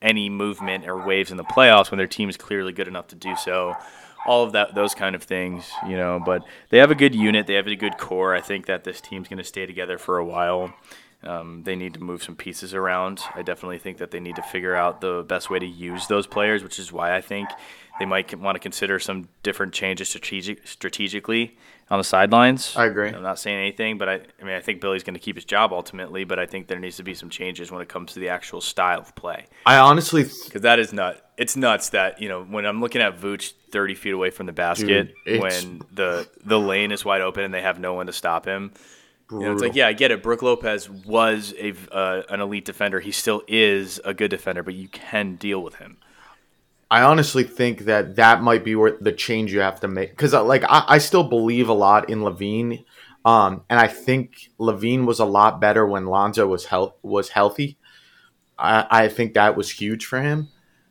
[0.00, 3.14] any movement or waves in the playoffs when their team is clearly good enough to
[3.14, 3.76] do so?
[4.28, 6.20] All of that, those kind of things, you know.
[6.24, 7.46] But they have a good unit.
[7.46, 8.34] They have a good core.
[8.34, 10.74] I think that this team's going to stay together for a while.
[11.24, 13.22] Um, they need to move some pieces around.
[13.34, 16.28] I definitely think that they need to figure out the best way to use those
[16.28, 17.48] players, which is why I think
[17.98, 21.56] they might want to consider some different changes strategic, strategically
[21.90, 22.76] on the sidelines.
[22.76, 23.08] I agree.
[23.08, 25.44] I'm not saying anything, but I, I mean, I think Billy's going to keep his
[25.44, 28.20] job ultimately, but I think there needs to be some changes when it comes to
[28.20, 29.46] the actual style of play.
[29.66, 31.32] I honestly, because that is nut.
[31.36, 34.52] It's nuts that you know when I'm looking at Vooch 30 feet away from the
[34.52, 38.12] basket Dude, when the the lane is wide open and they have no one to
[38.12, 38.72] stop him.
[39.30, 40.22] You know, it's like, yeah, I get it.
[40.22, 42.98] Brook Lopez was a uh, an elite defender.
[42.98, 45.98] He still is a good defender, but you can deal with him.
[46.90, 50.32] I honestly think that that might be where the change you have to make because
[50.32, 52.86] uh, like I, I, still believe a lot in LaVine,
[53.26, 57.76] um, and I think LaVine was a lot better when Lonzo was health was healthy.
[58.58, 60.48] I, I think that was huge for him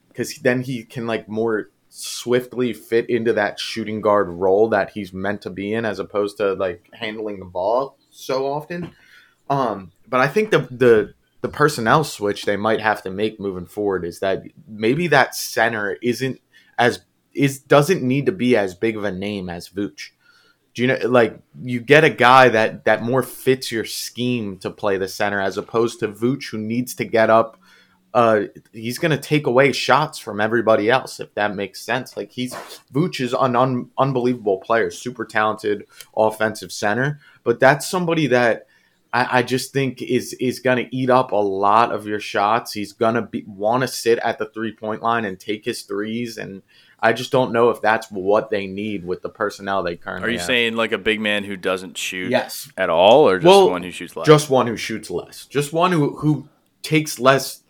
[0.09, 5.11] because then he can like more swiftly fit into that shooting guard role that he's
[5.11, 8.91] meant to be in, as opposed to like handling the ball so often.
[9.49, 13.65] Um, but I think the the the personnel switch they might have to make moving
[13.65, 16.39] forward is that maybe that center isn't
[16.77, 17.01] as
[17.33, 20.09] is doesn't need to be as big of a name as Vooch.
[20.75, 24.69] Do you know like you get a guy that that more fits your scheme to
[24.69, 27.59] play the center as opposed to Vooch who needs to get up
[28.17, 32.17] uh, he's going to take away shots from everybody else if that makes sense.
[32.17, 32.51] Like he's
[32.91, 38.65] Vooch is an un, unbelievable player, super talented offensive center, but that's somebody that
[39.13, 42.73] I, I just think is is going to eat up a lot of your shots.
[42.73, 45.83] He's going to be want to sit at the three point line and take his
[45.83, 46.63] threes, and
[46.99, 50.21] I just don't know if that's what they need with the personnel they currently.
[50.21, 50.29] Have.
[50.29, 50.47] Are you have.
[50.47, 52.31] saying like a big man who doesn't shoot?
[52.31, 52.67] Yes.
[52.77, 54.25] at all, or just well, one who shoots less?
[54.25, 55.45] Just one who shoots less.
[55.45, 56.49] Just one who who
[56.81, 57.61] takes less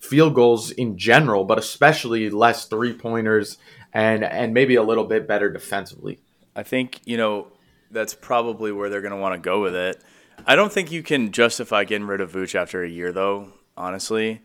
[0.00, 3.58] field goals in general, but especially less three pointers
[3.92, 6.18] and and maybe a little bit better defensively.
[6.56, 7.48] I think you know
[7.90, 10.02] that's probably where they're going to want to go with it.
[10.46, 13.52] I don't think you can justify getting rid of Vooch after a year, though.
[13.76, 14.40] Honestly,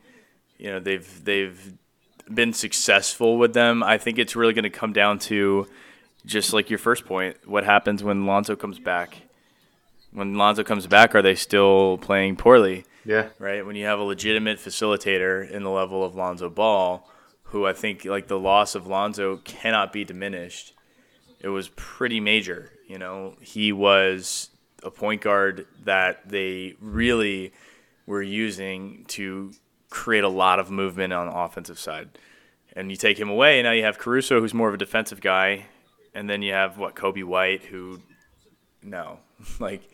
[0.57, 1.73] you know they've they've
[2.33, 3.83] been successful with them.
[3.83, 5.67] I think it's really going to come down to
[6.25, 7.37] just like your first point.
[7.45, 9.17] What happens when Lonzo comes back?
[10.11, 12.85] When Lonzo comes back, are they still playing poorly?
[13.05, 13.29] Yeah.
[13.39, 13.65] Right.
[13.65, 17.07] When you have a legitimate facilitator in the level of Lonzo Ball,
[17.43, 20.73] who I think like the loss of Lonzo cannot be diminished.
[21.39, 22.71] It was pretty major.
[22.87, 24.49] You know, he was
[24.83, 27.53] a point guard that they really
[28.05, 29.51] were using to
[29.89, 32.09] create a lot of movement on the offensive side.
[32.75, 35.21] And you take him away, and now you have Caruso, who's more of a defensive
[35.21, 35.67] guy,
[36.13, 38.01] and then you have what Coby White, who,
[38.83, 39.19] no,
[39.59, 39.89] like,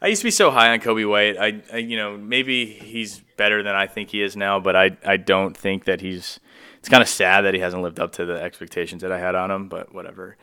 [0.00, 1.36] I used to be so high on Coby White.
[1.38, 4.96] I, I, you know, maybe he's better than I think he is now, but I,
[5.04, 6.40] I don't think that he's.
[6.78, 9.34] It's kind of sad that he hasn't lived up to the expectations that I had
[9.34, 9.68] on him.
[9.68, 10.36] But whatever.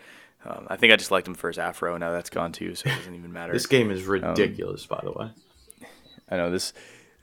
[0.45, 1.97] Um, I think I just liked him for his afro.
[1.97, 3.53] Now that's gone too, so it doesn't even matter.
[3.53, 5.31] This game is ridiculous, um, by the way.
[6.29, 6.73] I know this.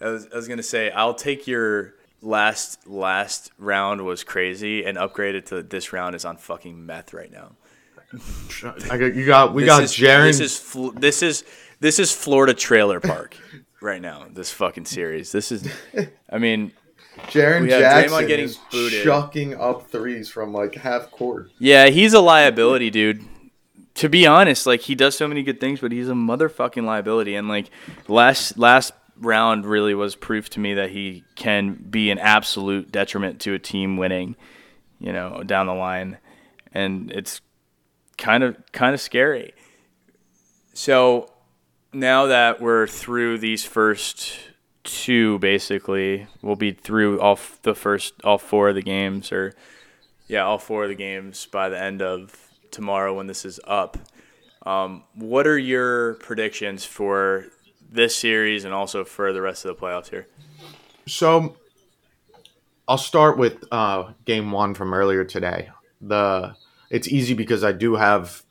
[0.00, 4.96] I was, I was gonna say I'll take your last last round was crazy and
[4.96, 7.52] upgrade it to this round is on fucking meth right now.
[8.90, 10.26] I got you got we This got Jaren.
[10.26, 11.44] This is Fl- this is
[11.80, 13.36] this is Florida Trailer Park
[13.80, 14.26] right now.
[14.30, 15.32] This fucking series.
[15.32, 15.68] This is.
[16.30, 16.72] I mean,
[17.16, 19.04] have Jackson getting is booted.
[19.04, 21.50] chucking up threes from like half court.
[21.58, 23.24] yeah, he's a liability, dude.
[23.94, 27.34] To be honest, like he does so many good things, but he's a motherfucking liability.
[27.34, 27.70] And like
[28.08, 33.40] last last round really was proof to me that he can be an absolute detriment
[33.40, 34.36] to a team winning,
[34.98, 36.18] you know, down the line.
[36.72, 37.40] And it's
[38.16, 39.52] kind of kind of scary.
[40.72, 41.30] So
[41.93, 44.38] now that we're through these first
[44.84, 49.55] two, basically, we'll be through all f- the first all four of the games, or
[50.28, 53.99] yeah, all four of the games by the end of tomorrow when this is up.
[54.64, 57.47] Um, what are your predictions for
[57.91, 60.28] this series and also for the rest of the playoffs here?
[61.07, 61.57] So
[62.86, 65.70] I'll start with uh, game one from earlier today.
[66.01, 66.55] The
[66.91, 68.43] it's easy because I do have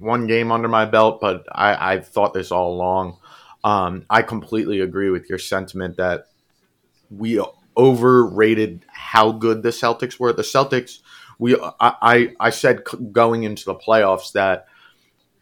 [0.00, 3.18] one game under my belt, but I, I've thought this all along.
[3.64, 6.28] Um, I completely agree with your sentiment that
[7.10, 7.42] we
[7.76, 10.32] overrated how good the Celtics were.
[10.32, 11.00] The Celtics,
[11.38, 12.82] we I I, I said
[13.12, 14.66] going into the playoffs that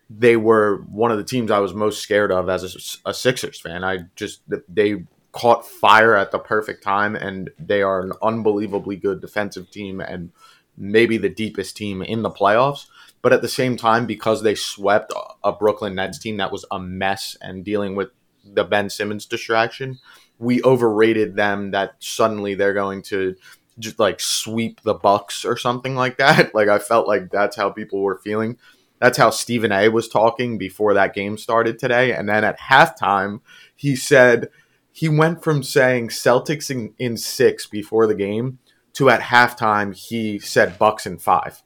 [0.09, 3.61] they were one of the teams I was most scared of as a, a Sixers
[3.61, 3.84] fan.
[3.84, 9.20] I just they caught fire at the perfect time, and they are an unbelievably good
[9.20, 10.30] defensive team and
[10.76, 12.86] maybe the deepest team in the playoffs.
[13.26, 15.12] But at the same time, because they swept
[15.42, 18.10] a Brooklyn Nets team that was a mess and dealing with
[18.44, 19.98] the Ben Simmons distraction,
[20.38, 23.34] we overrated them that suddenly they're going to
[23.80, 26.50] just like sweep the Bucks or something like that.
[26.54, 28.58] Like I felt like that's how people were feeling.
[29.00, 32.12] That's how Stephen A was talking before that game started today.
[32.12, 33.40] And then at halftime,
[33.74, 34.50] he said
[34.92, 38.60] he went from saying Celtics in, in six before the game
[38.92, 41.64] to at halftime he said Bucks in five.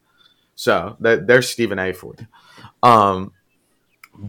[0.61, 2.26] So that there's Stephen A for you.
[2.82, 3.32] Um,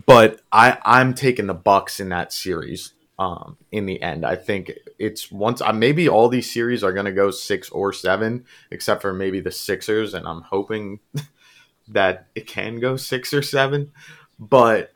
[0.05, 2.93] but I I'm taking the Bucks in that series.
[3.19, 7.05] Um, in the end, I think it's once uh, maybe all these series are going
[7.05, 11.01] to go six or seven, except for maybe the Sixers, and I'm hoping
[11.89, 13.91] that it can go six or seven.
[14.39, 14.93] But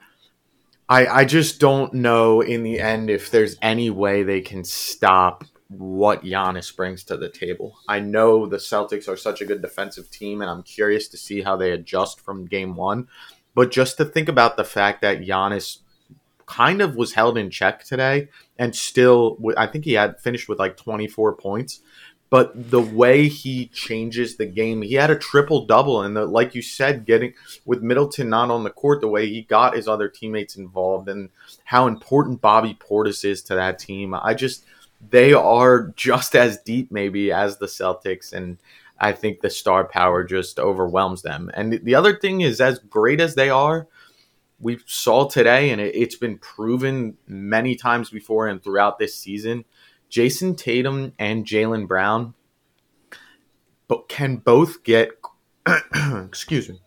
[0.88, 5.44] I I just don't know in the end if there's any way they can stop
[5.80, 7.78] what Giannis brings to the table.
[7.88, 11.42] I know the Celtics are such a good defensive team, and I'm curious to see
[11.42, 13.08] how they adjust from game one.
[13.54, 15.80] But just to think about the fact that Giannis
[16.46, 20.60] kind of was held in check today and still, I think he had finished with
[20.60, 21.82] like 24 points.
[22.30, 26.56] But the way he changes the game, he had a triple double, and the, like
[26.56, 27.34] you said, getting
[27.66, 31.30] with Middleton not on the court, the way he got his other teammates involved, and
[31.66, 34.16] how important Bobby Portis is to that team.
[34.16, 34.66] I just
[35.10, 38.58] they are just as deep maybe as the Celtics and
[39.00, 41.52] I think the star power just overwhelms them.
[41.54, 43.88] And the other thing is as great as they are,
[44.60, 49.66] we saw today and it's been proven many times before and throughout this season,
[50.10, 52.34] Jayson Tatum and Jaylen Brown
[53.88, 55.12] but can both get
[56.26, 56.80] excuse me.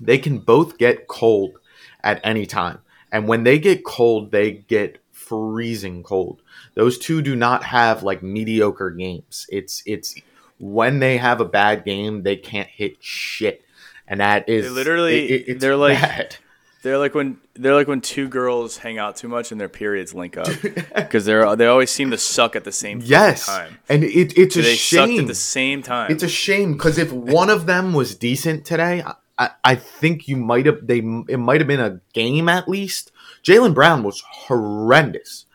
[0.00, 1.58] They can both get cold
[2.02, 2.80] at any time.
[3.12, 4.98] And when they get cold, they get
[5.28, 6.42] freezing cold.
[6.74, 9.46] Those two do not have like mediocre games.
[9.50, 10.14] It's it's
[10.58, 13.62] when they have a bad game, they can't hit shit,
[14.06, 16.36] and that is They literally- it- they're like- bad.
[16.82, 20.12] They're like when they're like when two girls hang out too much and their periods
[20.12, 20.48] link up
[20.94, 23.78] because they're they always seem to suck at the same yes, time.
[23.88, 25.20] and it, it's a They sucked shame.
[25.20, 26.10] at the same time.
[26.12, 29.02] It's a shame because if one of them was decent today,
[29.38, 33.12] I, I think you might have they it might have been a game at least.
[33.44, 35.46] Jaylen Brown was horrendous,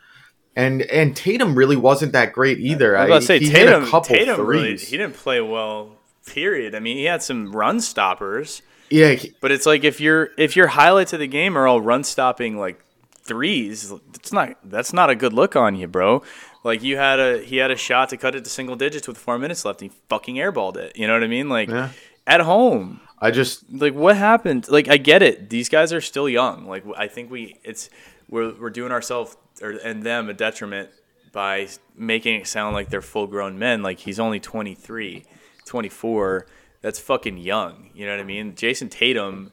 [0.56, 2.96] and and Tatum really wasn't that great either.
[2.96, 4.02] I was about to say he Tatum.
[4.02, 5.96] Tatum really he didn't play well.
[6.26, 6.74] Period.
[6.74, 10.54] I mean, he had some run stoppers, yeah, he- but it's like if your if
[10.54, 12.80] your highlights of the game are all run stopping like
[13.22, 16.22] threes, it's not that's not a good look on you, bro.
[16.62, 19.16] Like you had a he had a shot to cut it to single digits with
[19.18, 19.82] four minutes left.
[19.82, 20.96] And he fucking airballed it.
[20.96, 21.48] You know what I mean?
[21.48, 21.88] Like Yeah.
[22.26, 23.00] at home.
[23.20, 24.68] I just like what happened?
[24.68, 25.50] Like i get it.
[25.50, 26.66] These guys are still young.
[26.66, 27.90] Like i think we it's
[28.28, 30.90] we're, we're doing ourselves or and them a detriment
[31.32, 33.82] by making it sound like they're full grown men.
[33.82, 35.24] Like he's only 23
[35.66, 36.46] 24
[36.80, 37.90] that's fucking young.
[37.94, 38.54] You know what i mean?
[38.54, 39.52] Jayson tatum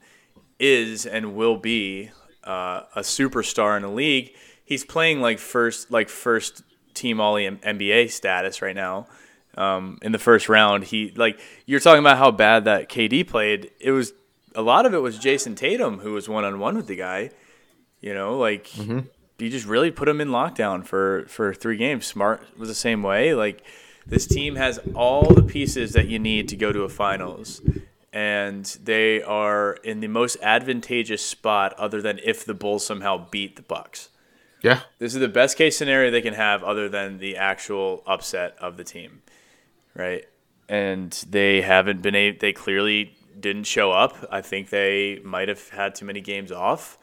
[0.60, 2.12] is and will be
[2.44, 4.34] uh, a superstar in the league.
[4.64, 6.64] He's playing like first like first
[6.94, 9.08] team All NBA status right now.
[9.58, 13.72] Um, in the first round, he like you're talking about how bad that KD played.
[13.80, 14.14] It was
[14.56, 17.32] a lot of it was Jayson Tatum who was one on one with the guy.
[18.02, 19.00] You know, like Mm-hmm.
[19.40, 22.06] you just really put him in lockdown for for three games.
[22.06, 23.34] Smart was the same way.
[23.34, 23.64] Like
[24.06, 27.62] this team has all the pieces that you need to go to a finals,
[28.14, 33.56] and they are in the most advantageous spot, other than if the Bulls somehow beat
[33.56, 34.10] the Bucks.
[34.64, 34.82] Yeah.
[34.98, 38.78] This is the best case scenario they can have, other than the actual upset of
[38.78, 39.22] the team,
[39.98, 40.24] right?
[40.70, 42.38] And they haven't been able.
[42.40, 44.16] They clearly didn't show up.
[44.32, 46.98] I think they might have had too many games off.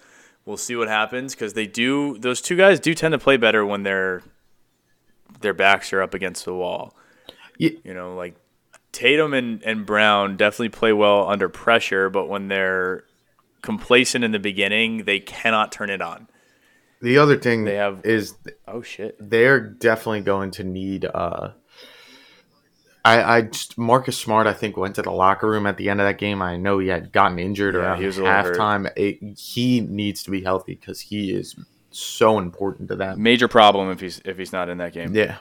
[0.45, 2.19] We'll see what happens because they do.
[2.19, 4.23] Those two guys do tend to play better when their
[5.41, 6.95] their backs are up against the wall.
[7.59, 8.37] Ye- You know, like
[8.93, 13.05] Tatum and, and Brown definitely play well under pressure, but when they're
[13.63, 16.29] complacent in the beginning, they cannot turn it on.
[17.01, 18.35] The other thing They have- is
[18.69, 19.17] Oh shit!
[19.19, 21.05] they're definitely going to need.
[21.07, 21.51] Uh,
[23.05, 24.47] I, I just Marcus Smart.
[24.47, 26.41] I think went to the locker room at the end of that game.
[26.41, 28.57] I know he had gotten injured Yeah, around he was a little hurt.
[28.57, 28.91] halftime.
[28.97, 31.55] It, he needs to be healthy because he is
[31.91, 33.23] so important to them.
[33.23, 35.15] Major problem if he's if he's not in that game.
[35.15, 35.37] Yeah,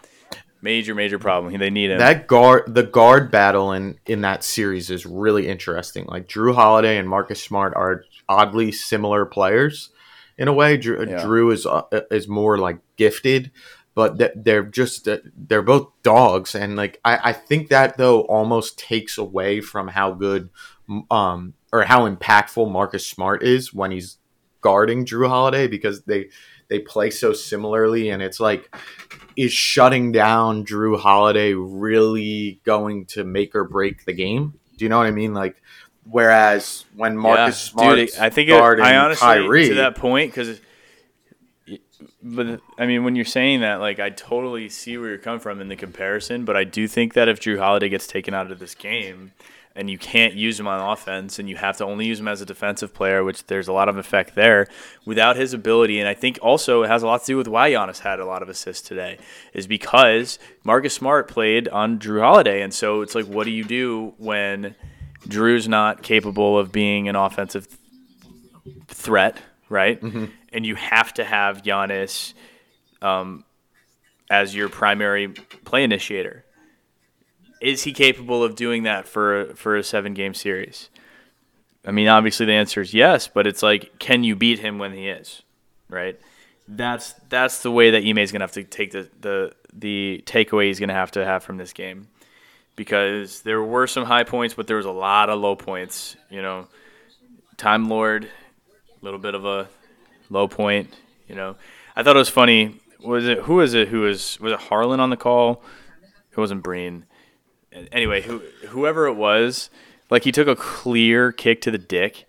[0.61, 1.57] Major major problem.
[1.57, 1.99] They need him.
[1.99, 6.05] that guard, the guard battle in in that series is really interesting.
[6.07, 9.89] Like Jrue Holiday and Marcus Smart are oddly similar players
[10.37, 10.77] in a way.
[10.77, 11.23] Jrue, Yeah.
[11.23, 13.51] Jrue is uh, is more like gifted,
[13.95, 19.17] but they're just they're both dogs, and like I, I think that though almost takes
[19.17, 20.49] away from how good
[21.09, 24.17] um or how impactful Marcus Smart is when he's
[24.61, 26.29] guarding Jrue Holiday because they
[26.69, 28.73] they play so similarly, and it's like
[29.35, 34.59] is shutting down Jrue Holiday really going to make or break the game?
[34.77, 35.33] Do you know what I mean?
[35.33, 35.61] Like,
[36.03, 40.59] whereas when Marcus Smart, I think it, I honestly Kyrie, to that point because,
[42.21, 45.61] but I mean, when you're saying that, like, I totally see where you're coming from
[45.61, 46.45] in the comparison.
[46.45, 49.31] But I do think that if Jrue Holiday gets taken out of this game,
[49.75, 52.41] and you can't use him on offense, and you have to only use him as
[52.41, 54.67] a defensive player, which there's a lot of effect there,
[55.03, 57.71] without his ability, and I think also it has a lot to do with why
[57.71, 59.17] Giannis had a lot of assists today,
[59.53, 63.63] is because Marcus Smart played on Jrue Holiday, and so it's like, what do you
[63.63, 64.75] do when
[65.27, 67.67] Jrue's not capable of being an offensive
[68.87, 69.99] threat, right?
[69.99, 70.25] Mm-hmm.
[70.53, 72.33] And you have to have Giannis
[73.01, 73.43] um,
[74.29, 76.45] as your primary play initiator.
[77.59, 80.89] Is he capable of doing that for for a seven game series?
[81.85, 84.93] I mean, obviously the answer is yes, but it's like, can you beat him when
[84.93, 85.41] he is,
[85.89, 86.19] right?
[86.67, 90.67] That's that's the way that Ime is gonna have to take the the the takeaway
[90.67, 92.07] he's gonna have to have from this game,
[92.75, 96.15] because there were some high points, but there was a lot of low points.
[96.29, 96.67] You know,
[97.57, 99.67] Time Lord, a little bit of a
[100.33, 100.93] low point.
[101.27, 101.55] You know,
[101.95, 102.79] I thought it was funny.
[102.99, 103.87] Was it who was it?
[103.89, 105.63] Who was was it Harlan on the call?
[106.31, 107.05] It wasn't Breen.
[107.91, 109.69] Anyway, who whoever it was,
[110.09, 112.25] like he took a clear kick to the dick,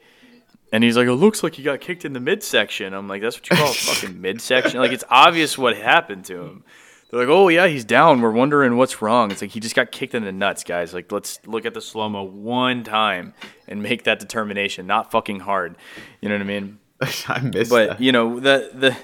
[0.73, 3.37] and he's like, "It looks like he got kicked in the midsection." I'm like, "That's
[3.37, 6.65] what you call a fucking midsection?" Like it's obvious what happened to him.
[7.11, 8.21] They're like, "Oh yeah, he's down.
[8.21, 10.95] We're wondering what's wrong." It's like he just got kicked in the nuts, guys.
[10.95, 13.35] Like let's look at the slow mo one time
[13.69, 14.87] and make that determination.
[14.87, 15.77] Not fucking hard.
[16.21, 16.79] You know what I mean?
[17.29, 18.01] I but that.
[18.01, 18.97] you know the the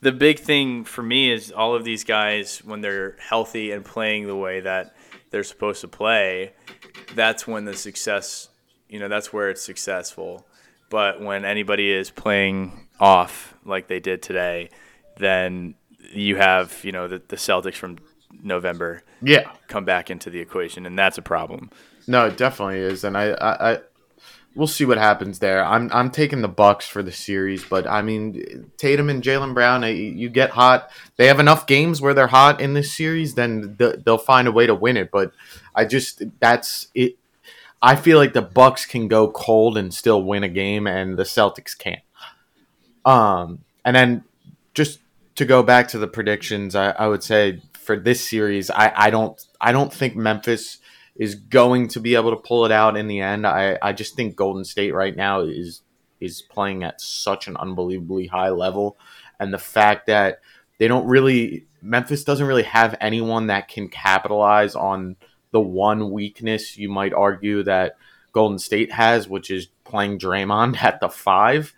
[0.00, 4.26] the big thing for me is all of these guys when they're healthy and playing
[4.26, 4.94] the way that
[5.30, 6.52] they're supposed to play
[7.14, 8.48] that's when the success
[8.88, 10.46] you know that's where it's successful.
[10.88, 14.70] But when anybody is playing off like they did today
[15.18, 15.74] then
[16.12, 17.98] you have you know the, the celtics from
[18.42, 21.70] november yeah, come back into the equation and that's a problem.
[22.06, 23.78] No, it definitely is, and I, I, I,
[24.54, 25.64] we'll see what happens there.
[25.64, 29.84] I'm, I'm taking the Bucks for the series, but I mean, Tatum and Jaylen Brown,
[29.84, 30.90] eh, you get hot.
[31.16, 34.66] They have enough games where they're hot in this series, then they'll find a way
[34.66, 35.10] to win it.
[35.10, 35.32] But
[35.74, 37.16] I just, that's it.
[37.82, 41.22] I feel like the Bucks can go cold and still win a game, and the
[41.22, 42.02] Celtics can't.
[43.06, 44.24] Um, and then
[44.74, 44.98] just
[45.36, 49.10] to go back to the predictions, I, I would say for this series, I, I
[49.10, 50.78] don't I don't think Memphis
[51.16, 53.46] is going to be able to pull it out in the end.
[53.46, 55.82] I, I just think Golden State right now is
[56.20, 58.98] is playing at such an unbelievably high level,
[59.38, 60.40] and the fact that
[60.78, 65.16] they don't really Memphis doesn't really have anyone that can capitalize on
[65.50, 67.96] the one weakness you might argue that
[68.32, 71.74] Golden State has, which is playing Draymond at the five.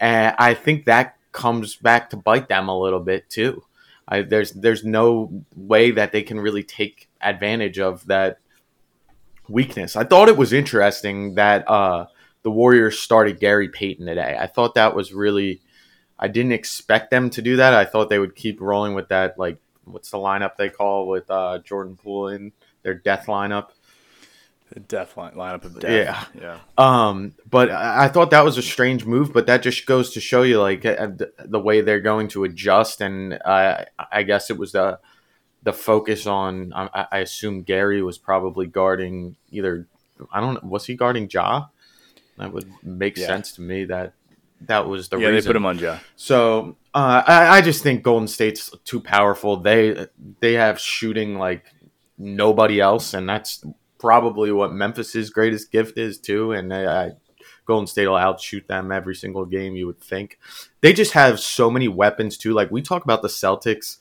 [0.00, 3.64] And I think that comes back to bite them a little bit too.
[4.06, 8.38] I, there's there's no way that they can really take advantage of that
[9.48, 9.96] weakness.
[9.96, 12.06] I thought it was interesting that uh,
[12.42, 14.36] the Warriors started Gary Payton today.
[14.38, 15.60] I thought that was really
[16.18, 17.74] I didn't expect them to do that.
[17.74, 21.30] I thought they would keep rolling with that like what's the lineup they call with
[21.30, 23.70] uh, Jordan Poole in their death lineup.
[24.72, 26.28] The death line, lineup of death.
[26.34, 26.42] Yeah.
[26.42, 26.58] Yeah.
[26.76, 30.20] Um, but I I thought that was a strange move, but that just goes to
[30.20, 34.50] show you like uh, the, the way they're going to adjust, and uh, I guess
[34.50, 34.98] it was the
[35.62, 36.72] the focus on.
[36.74, 39.86] I, I assume Gary was probably guarding either.
[40.32, 40.68] I don't know.
[40.68, 41.66] Was he guarding Ja?
[42.38, 43.26] That would make Yeah.
[43.26, 43.84] sense to me.
[43.84, 44.12] That
[44.62, 45.44] that was the Yeah, reason.
[45.44, 45.98] they put him on Ja.
[46.16, 49.56] So uh, I, I just think Golden State's too powerful.
[49.58, 50.06] They
[50.40, 51.64] they have shooting like
[52.16, 53.64] nobody else, and that's
[53.98, 56.52] probably what Memphis's greatest gift is too.
[56.52, 57.12] And I,
[57.66, 59.74] Golden State will outshoot them every single game.
[59.74, 60.38] You would think
[60.80, 62.52] they just have so many weapons too.
[62.52, 63.98] Like we talk about the Celtics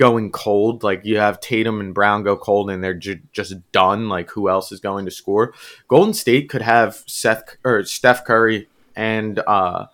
[0.00, 0.82] going cold.
[0.82, 4.08] Like you have Tatum and Brown go cold, and they're ju- just done.
[4.08, 5.52] Like who else is going to score?
[5.86, 9.86] Golden State could have Seth or Steph Curry and uh,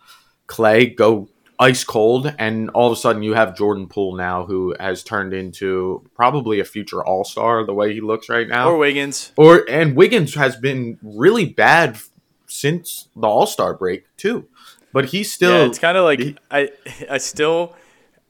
[0.47, 1.29] Klay go
[1.59, 5.35] ice cold, and all of a sudden you have Jordan Poole now, who has turned
[5.35, 8.69] into probably a future All Star the way he looks right now.
[8.71, 9.33] Or Wiggins.
[9.37, 11.99] Or and Wiggins has been really bad
[12.47, 14.47] since the All Star break too,
[14.93, 16.71] but he's still yeah, it's kind of like he- I
[17.11, 17.75] I still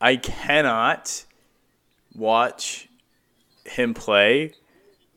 [0.01, 1.25] I cannot
[2.17, 2.89] watch
[3.65, 4.55] him play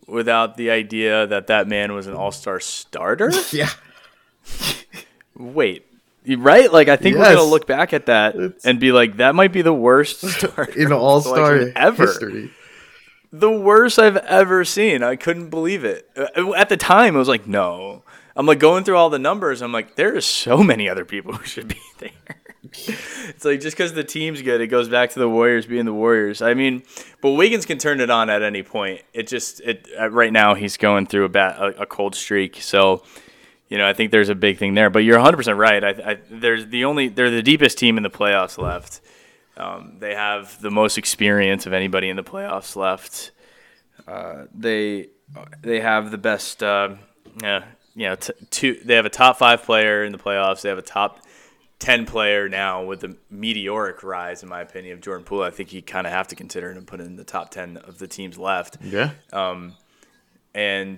[0.07, 3.31] without the idea that that man was an all-star starter.
[3.51, 3.69] yeah.
[5.37, 5.85] Wait,
[6.37, 6.71] right?
[6.71, 9.53] Like I think we're gonna look back at that It's- and be like, that might
[9.53, 12.05] be the worst starter in All Star ever.
[12.07, 12.51] history.
[13.31, 15.03] the worst I've ever seen.
[15.03, 16.09] I couldn't believe it.
[16.17, 18.03] Uh, At the time, I was like, no.
[18.35, 19.61] I'm like going through all the numbers.
[19.61, 22.11] I'm like, there are so many other people who should be there.
[22.73, 25.93] It's like just because the team's good, it goes back to the Warriors being the
[25.93, 26.41] Warriors.
[26.41, 26.83] I mean,
[27.21, 29.01] but Wiggins can turn it on at any point.
[29.13, 32.61] It just it uh, right now he's going through a bat a, a cold streak.
[32.61, 33.03] So.
[33.71, 35.83] You know, I think there's a big thing there, but you're 100 percent right.
[35.83, 38.99] I, I, there's the only they're the deepest team in the playoffs left.
[39.57, 43.29] Um, they have the most experience of anybody in the playoffs left.
[44.07, 45.09] Uh, they
[45.61, 46.63] they have the best.
[46.63, 46.95] Uh,
[47.43, 47.63] yeah,
[47.93, 48.79] you know, t- two.
[48.83, 50.61] They have a top five player in the playoffs.
[50.61, 51.19] They have a top
[51.79, 55.43] ten player now with the meteoric rise, in my opinion, of Jordan Poole.
[55.43, 57.77] I think you kind of have to consider him and put in the top ten
[57.77, 59.11] of the teams left Yeah.
[59.31, 59.73] Um,
[60.53, 60.97] and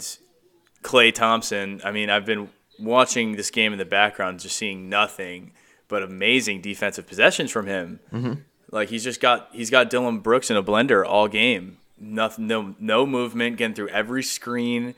[0.83, 1.81] Klay Thompson.
[1.83, 5.51] I mean, I've been watching this game in the background, just seeing nothing
[5.87, 7.99] but amazing defensive possessions from him.
[8.11, 8.33] Mm-hmm.
[8.71, 11.77] Like he's just got he's got Dillon Brooks in a blender all game.
[11.99, 14.95] Nothing, no, no movement, getting through every screen.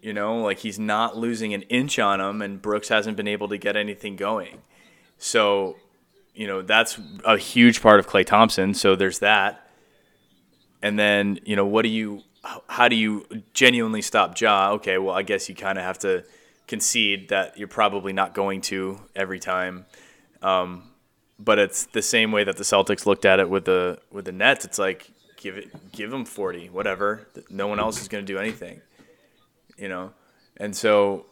[0.00, 3.48] You know, like he's not losing an inch on him, and Brooks hasn't been able
[3.48, 4.62] to get anything going.
[5.18, 5.76] So,
[6.34, 8.74] you know, that's a huge part of Klay Thompson.
[8.74, 9.68] So there's that.
[10.82, 12.22] And then, you know, what do you,
[12.68, 14.72] how- do you genuinely stop Ja?
[14.74, 16.24] Okay, well, I guess you kind of have to
[16.68, 19.86] concede that you're probably not going to every time.
[20.42, 20.84] Um,
[21.38, 24.32] but it's the same way that the Celtics looked at it with the with the
[24.32, 24.64] Nets.
[24.64, 27.28] It's like give it, give them forty, whatever.
[27.48, 28.80] No one else is going to do anything,
[29.76, 30.12] you know.
[30.56, 31.26] And so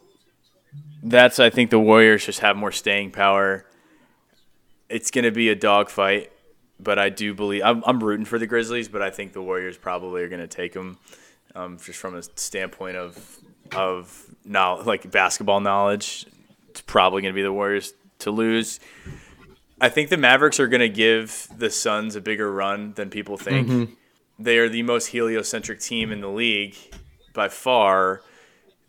[1.03, 3.65] that's I think the Warriors just have more staying power.
[4.89, 6.31] It's going to be a dogfight,
[6.79, 9.77] but I do believe I'm, I'm rooting for the Grizzlies, but I think the Warriors
[9.77, 10.97] probably are going to take them,
[11.55, 13.39] um, just from a standpoint of
[13.75, 16.25] of now like basketball knowledge.
[16.69, 18.79] It's probably going to be the Warriors to lose.
[19.79, 23.37] I think the Mavericks are going to give the Suns a bigger run than people
[23.37, 23.67] think.
[24.39, 26.75] They are the most heliocentric team in the league
[27.33, 28.21] by far.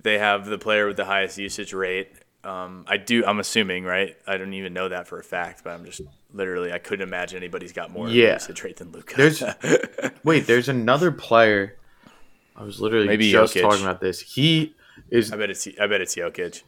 [0.02, 2.12] They have the player with the highest usage rate.
[2.44, 3.24] Um, I do.
[3.26, 4.16] I'm assuming, right?
[4.26, 6.00] I don't even know that for a fact, but I'm just
[6.32, 6.72] literally.
[6.72, 8.34] I couldn't imagine anybody's got more Yeah.
[8.34, 9.16] usage rate than Luka.
[9.16, 9.42] There's
[10.24, 11.76] wait, there's another player.
[12.56, 13.60] I was literally Maybe just Jokic.
[13.62, 14.20] talking about this.
[14.20, 14.74] He
[15.10, 15.66] is I bet it's.
[15.80, 16.62] I bet it's Jokic.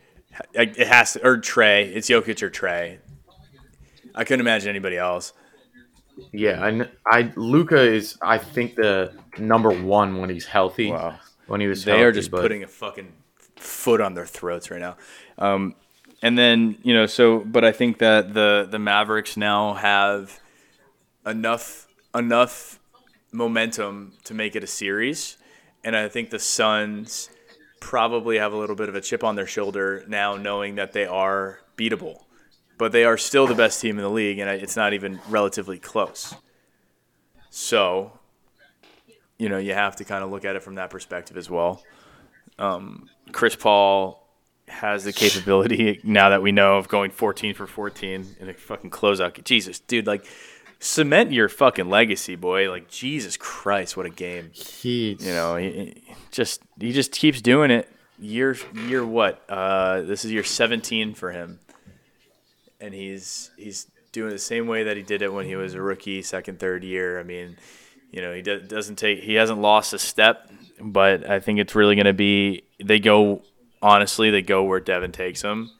[0.54, 1.84] It has to, or Trae.
[1.94, 2.98] It's Jokic or Trae.
[4.14, 5.32] I couldn't imagine anybody else.
[6.32, 6.88] yeah, I,
[7.18, 10.90] I Luka is I think the number one when he's healthy.
[10.90, 11.18] Wow.
[11.46, 13.12] When he was They healthy, are just but- putting a fucking
[13.56, 14.96] foot on their throats right now.
[15.40, 15.74] Um,
[16.22, 20.38] and then you know, so but I think that the the Mavericks now have
[21.26, 22.78] enough enough
[23.32, 25.38] momentum to make it a series,
[25.82, 27.30] and I think the Suns
[27.80, 31.06] probably have a little bit of a chip on their shoulder now, knowing that they
[31.06, 32.24] are beatable,
[32.76, 35.78] but they are still the best team in the league, and it's not even relatively
[35.78, 36.34] close.
[37.48, 38.12] So,
[39.38, 41.82] you know, you have to kind of look at it from that perspective as well.
[42.58, 44.20] Um, Chris Paul
[44.70, 48.90] has the capability now that we know of going 14 for 14 in a fucking
[48.90, 49.42] closeout.
[49.44, 50.24] Jesus, dude, like
[50.78, 52.70] cement your fucking legacy, boy.
[52.70, 54.50] Like Jesus Christ, what a game.
[54.52, 57.88] He's, You know, he, he just he just keeps doing it.
[58.18, 58.56] Year
[58.86, 59.42] year what?
[59.48, 61.58] Uh, this is year 17 for him,
[62.80, 65.80] and he's he's doing the same way that he did it when he was a
[65.80, 67.18] rookie, second, third year.
[67.18, 67.56] I mean,
[68.10, 71.74] you know, he do- doesn't take, he hasn't lost a step, but I think it's
[71.74, 73.42] really going to be, they go,
[73.82, 75.72] honestly, they go where Devin takes them.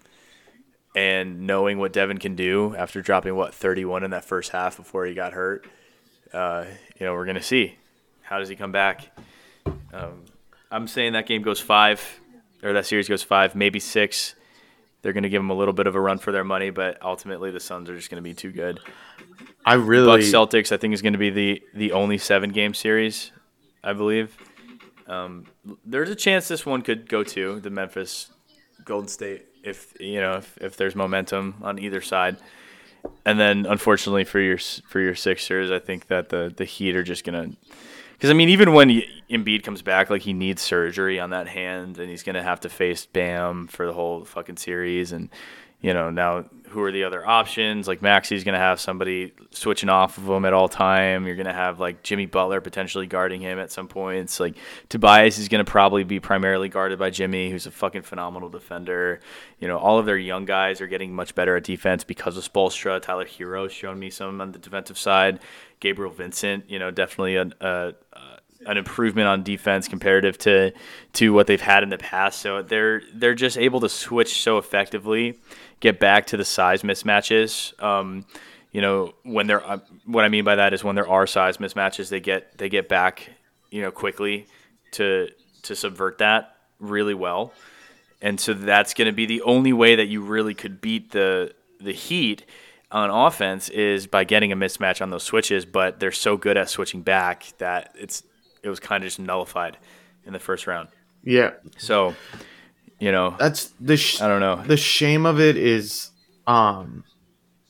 [0.97, 5.06] And knowing what Devin can do after dropping, what, 31 in that first half before
[5.06, 5.66] he got hurt,
[6.32, 6.64] uh,
[6.98, 7.77] you know, we're going to see.
[8.22, 9.09] How does he come back?
[9.93, 10.24] Um,
[10.70, 12.20] I'm saying that game goes five,
[12.62, 14.35] or that series goes five, maybe six.
[15.02, 17.01] They're going to give them a little bit of a run for their money, but
[17.02, 18.81] ultimately the Suns are just going to be too good.
[19.64, 22.74] I really Bucks Celtics, I think, is going to be the the only seven game
[22.74, 23.31] series,
[23.82, 24.36] I believe.
[25.11, 25.47] Um,
[25.85, 28.31] there's a chance this one could go to the Memphis
[28.85, 32.37] Golden State if you know if, if there's momentum on either side.
[33.27, 37.03] And then, unfortunately for your for your Sixers, I think that the the Heat are
[37.03, 37.51] just gonna
[38.12, 41.99] because I mean, even when Embiid comes back, like he needs surgery on that hand,
[41.99, 45.11] and he's gonna have to face Bam for the whole fucking series.
[45.11, 45.28] And
[45.81, 47.89] you know, now who are the other options?
[47.89, 51.27] Like Maxey's gonna have somebody switching off of him at all time.
[51.27, 54.39] You're gonna have like Jimmy Butler potentially guarding him at some points.
[54.39, 54.57] Like
[54.89, 59.20] Tobias is gonna probably be primarily guarded by Jimmy, who's a fucking phenomenal defender.
[59.59, 62.51] You know, all of their young guys are getting much better at defense because of
[62.51, 63.02] Spoelstra.
[63.02, 65.40] Tyler Herro's shown me some on the defensive side.
[65.81, 67.94] Gabriel Vincent, you know, definitely a, a
[68.66, 70.73] an improvement on defense comparative to
[71.15, 72.40] to what they've had in the past.
[72.40, 75.39] So they're they're just able to switch so effectively,
[75.81, 77.81] get back to the size mismatches.
[77.82, 78.24] Um,
[78.73, 81.57] you know, when there, uh, what I mean by that is when there are size
[81.57, 83.31] mismatches, they get they get back,
[83.70, 84.47] you know, quickly
[84.93, 85.28] to
[85.62, 87.52] to subvert that really well.
[88.23, 91.55] And so that's going to be the only way that you really could beat the
[91.81, 92.44] the Heat
[92.93, 96.69] on offense is by getting a mismatch on those switches, but they're so good at
[96.69, 98.23] switching back that it's
[98.62, 99.78] it was kind of just nullified
[100.27, 100.89] in the first round.
[101.23, 101.52] Yeah.
[101.78, 102.15] So,
[103.01, 104.62] you know, that's the sh- I don't know.
[104.62, 106.10] The shame of it is
[106.47, 107.05] um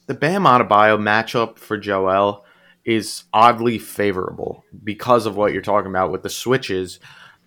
[0.07, 2.45] the Bam Adebayo matchup for Joel
[2.85, 6.99] is oddly favorable because of what you're talking about with the switches.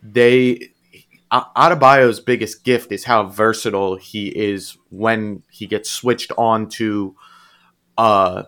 [0.02, 0.70] They
[1.32, 7.16] Adebayo's biggest gift is how versatile he is when he gets switched on to
[7.98, 8.44] uh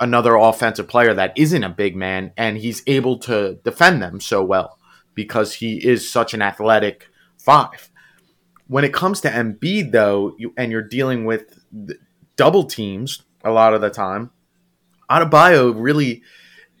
[0.00, 4.44] another offensive player that isn't a big man, and he's able to defend them so
[4.44, 4.78] well
[5.14, 7.87] because he is such an athletic five.
[8.68, 11.58] When it comes to Embiid, though, you, and you're dealing with
[12.36, 14.30] double teams a lot of the time,
[15.10, 16.22] Adebayo really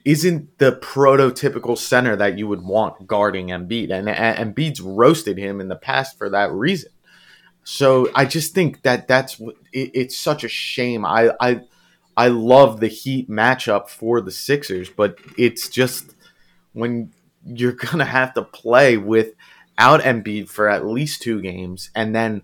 [0.04, 5.60] isn't the prototypical center that you would want guarding Embiid, and, and Embiid's roasted him
[5.60, 6.90] in the past for that reason.
[7.64, 9.38] So I just think that that's
[9.72, 11.04] it, it's such a shame.
[11.04, 11.60] I I
[12.16, 16.14] I love the Heat matchup for the Sixers, but it's just
[16.72, 17.12] when
[17.44, 18.96] you're gonna have to play
[19.78, 22.42] without Embiid for at least two games, and then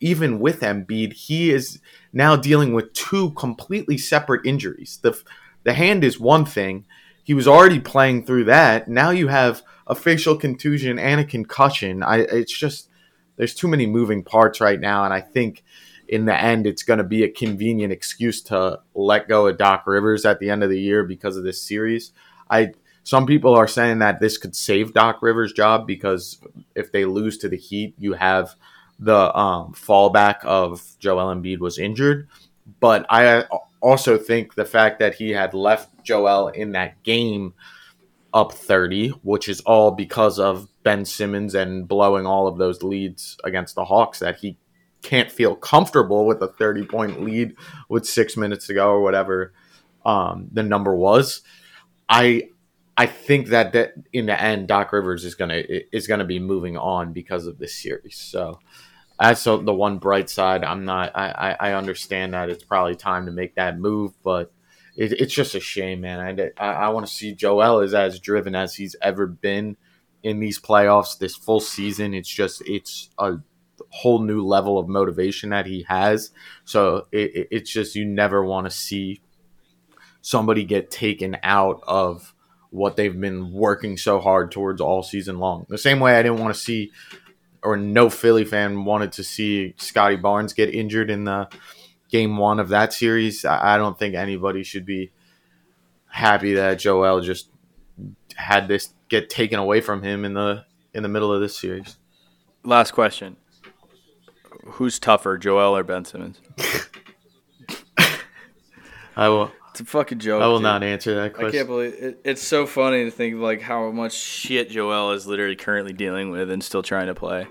[0.00, 1.80] even with Embiid, he is
[2.12, 4.98] now dealing with two completely separate injuries.
[5.02, 5.20] the
[5.62, 6.86] The hand is one thing;
[7.22, 8.88] he was already playing through that.
[8.88, 12.02] Now you have a facial contusion and a concussion.
[12.02, 12.88] I it's just
[13.36, 15.62] there's too many moving parts right now, and I think
[16.08, 19.84] in the end, it's going to be a convenient excuse to let go of Doc
[19.86, 22.12] Rivers at the end of the year because of this series.
[22.50, 22.72] I
[23.04, 26.38] some people are saying that this could save Doc Rivers' job because
[26.74, 28.54] if they lose to the Heat, you have
[28.98, 32.28] the um, fallback of Joel Embiid was injured.
[32.80, 33.44] But I
[33.80, 37.54] also think the fact that he had left Joel in that game
[38.32, 43.36] up 30, which is all because of Ben Simmons and blowing all of those leads
[43.44, 44.56] against the Hawks, that he
[45.02, 47.56] can't feel comfortable with a 30 point lead
[47.88, 49.52] with six minutes to go or whatever
[50.06, 51.42] um, the number was.
[52.08, 52.50] I
[52.96, 56.76] I think that that in the end, Doc Rivers is gonna is gonna be moving
[56.76, 58.16] on because of this series.
[58.16, 58.58] So
[59.18, 60.64] that's the one bright side.
[60.64, 61.12] I'm not.
[61.14, 64.52] I I understand that it's probably time to make that move, but
[64.96, 66.52] it, it's just a shame, man.
[66.58, 69.76] I I, want to see Joel is as driven as he's ever been
[70.22, 72.14] in these playoffs this full season.
[72.14, 73.36] It's just it's a
[73.90, 76.30] whole new level of motivation that he has.
[76.64, 79.22] So it, it's just you never want to see
[80.20, 82.34] somebody get taken out of
[82.72, 85.66] what they've been working so hard towards all season long.
[85.68, 86.90] The same way I didn't want to see,
[87.62, 91.48] or no Philly fan wanted to see Scotty Barnes get injured in the
[92.08, 93.44] game one of that series.
[93.44, 95.12] I don't think anybody should be
[96.08, 97.48] happy that Joel just
[98.34, 101.98] had this get taken away from him in the in the middle of this series.
[102.64, 103.36] Last question
[104.64, 106.40] who's tougher, Joel or Ben Simmons?
[109.16, 109.52] I will.
[109.72, 110.42] It's a fucking joke.
[110.42, 110.64] I will dude.
[110.64, 111.48] not answer that question.
[111.48, 112.20] I can't believe it.
[112.24, 116.50] It's so funny to think like how much shit Joel is literally currently dealing with
[116.50, 117.46] and still trying to play.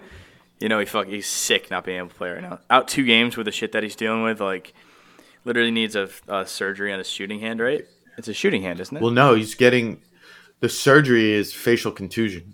[0.59, 2.59] You know, he fuck, he's sick not being able to play right now.
[2.69, 4.75] Out two games with the shit that he's dealing with, like,
[5.45, 7.85] literally needs a, a surgery on his shooting hand, right?
[8.19, 9.01] It's a shooting hand, isn't it?
[9.01, 10.01] Well, no, he's getting
[10.59, 12.53] the surgery is facial contusion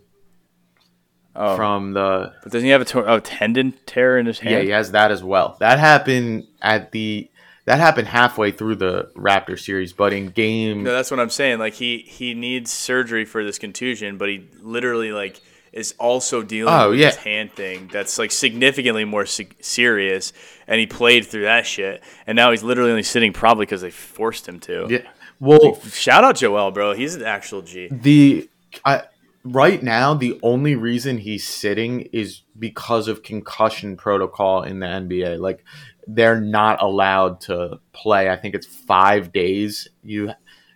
[1.35, 4.55] oh, from the but doesn't he have a, tor- a tendon tear in his hand?
[4.55, 5.57] yeah he has that as well.
[5.59, 7.29] That happened at the
[7.67, 11.59] that happened halfway through the Raptor series, but in game No, that's what I'm saying.
[11.59, 15.39] Like he he needs surgery for this contusion, but he literally like
[15.73, 17.07] is also dealing Oh, with yeah.
[17.07, 20.33] this hand thing that's like significantly more se- serious,
[20.65, 23.91] and he played through that shit, and now he's literally only sitting probably because they
[23.91, 24.87] forced him to.
[24.89, 24.99] yeah,
[25.39, 26.93] well Shout out Joel, bro.
[26.93, 27.89] He's an actual G.
[27.91, 28.49] the
[28.85, 29.03] I,
[29.43, 35.37] right now the only reason he's sitting is because of concussion protocol in the NBA.
[35.39, 35.63] Like
[36.07, 38.29] they're not allowed to play.
[38.29, 39.87] I think it's five days.
[40.03, 40.31] You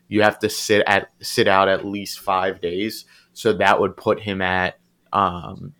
[0.08, 3.06] you have to sit at sit out at least five days.
[3.34, 4.78] So that would put him at
[5.14, 5.74] um,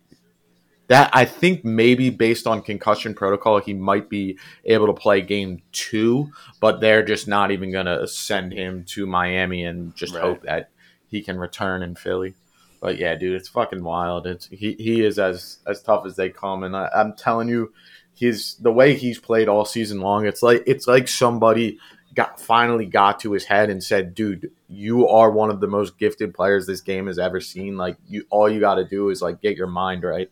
[0.88, 1.10] that.
[1.12, 6.30] I think maybe based on concussion protocol, he might be able to play game two,
[6.60, 10.22] but they're just not even gonna send him to Miami and just Right.
[10.22, 10.70] hope that
[11.08, 12.34] he can return in Philly.
[12.80, 14.26] But yeah, dude, it's fucking wild.
[14.26, 17.72] It's he, he is as as tough as they come, and I, I'm telling you,
[18.14, 20.26] he's the way he's played all season long.
[20.26, 21.78] It's like it's like somebody
[22.14, 25.98] got finally got to his head and said, "Dude, you are one of the most
[25.98, 27.76] gifted players this game has ever seen.
[27.76, 30.30] Like you, all you got to do is like get your mind right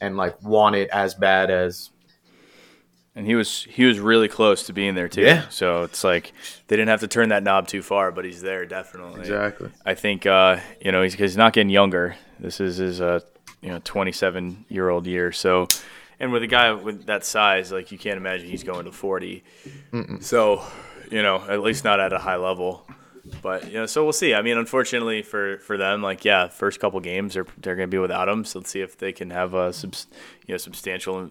[0.00, 1.90] and like want it as bad as
[3.14, 5.22] And he was he was really close to being there too.
[5.22, 5.48] Yeah.
[5.48, 6.32] So it's like
[6.68, 9.20] they didn't have to turn that knob too far, but he's there definitely.
[9.20, 12.16] exactly." I think uh, you know he's, he's not getting younger.
[12.38, 13.20] This is his uh,
[13.60, 15.32] you know 27 year old year.
[15.32, 15.68] So,
[16.20, 19.44] and with a guy with that size, like you can't imagine he's going to 40.
[20.20, 20.62] So,
[21.10, 22.86] you know, at least not at a high level.
[23.42, 24.34] But you know, so we'll see.
[24.34, 27.94] I mean, unfortunately for for them, like yeah, first couple games they're they're going to
[27.94, 28.44] be without him.
[28.44, 30.06] So let's see if they can have a subs,
[30.46, 31.30] you know substantial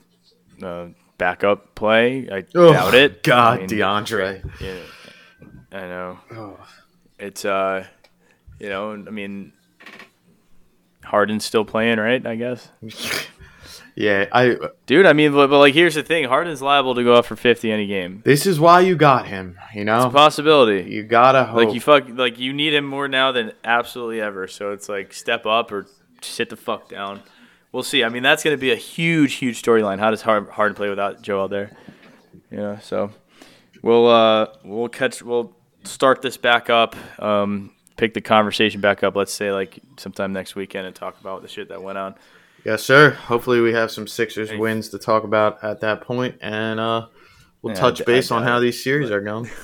[0.61, 0.87] uh,
[1.17, 2.29] backup play.
[2.29, 3.23] I doubt it.
[3.23, 4.51] God, I mean, DeAndre.
[4.61, 6.59] yeah, I know.
[7.17, 7.87] It's uh,
[8.59, 9.53] you know, I mean,
[11.03, 12.25] Harden's still playing, right?
[12.25, 12.69] I guess,
[13.99, 14.57] Yeah, I.
[14.85, 15.07] dude.
[15.07, 17.71] I mean, but, but like, here's the thing: Harden's liable to go up for 50
[17.71, 18.21] any game.
[18.23, 19.57] This is why you got him.
[19.73, 20.87] You It's a know, possibility.
[20.91, 21.65] you gotta hope.
[21.65, 24.47] Like you fuck, like you need him more now than absolutely ever.
[24.47, 25.87] So it's like step up or
[26.21, 27.21] sit the fuck down.
[27.71, 28.03] We'll see.
[28.03, 29.99] I mean, that's going to be a huge, huge storyline.
[29.99, 31.71] How does Hard- Harden play without Joel there?
[32.51, 33.09] You know, so
[33.81, 35.55] we'll uh we'll catch we'll
[35.85, 36.95] start this back up.
[37.19, 39.15] Um, pick the conversation back up.
[39.15, 42.13] Let's say like sometime next weekend and talk about the shit that went on.
[42.67, 43.11] Yes, sir.
[43.11, 47.07] Hopefully, we have some Sixers wins to talk about at that point, and uh,
[47.61, 49.49] we'll Yeah, touch I- I base on how these series are going.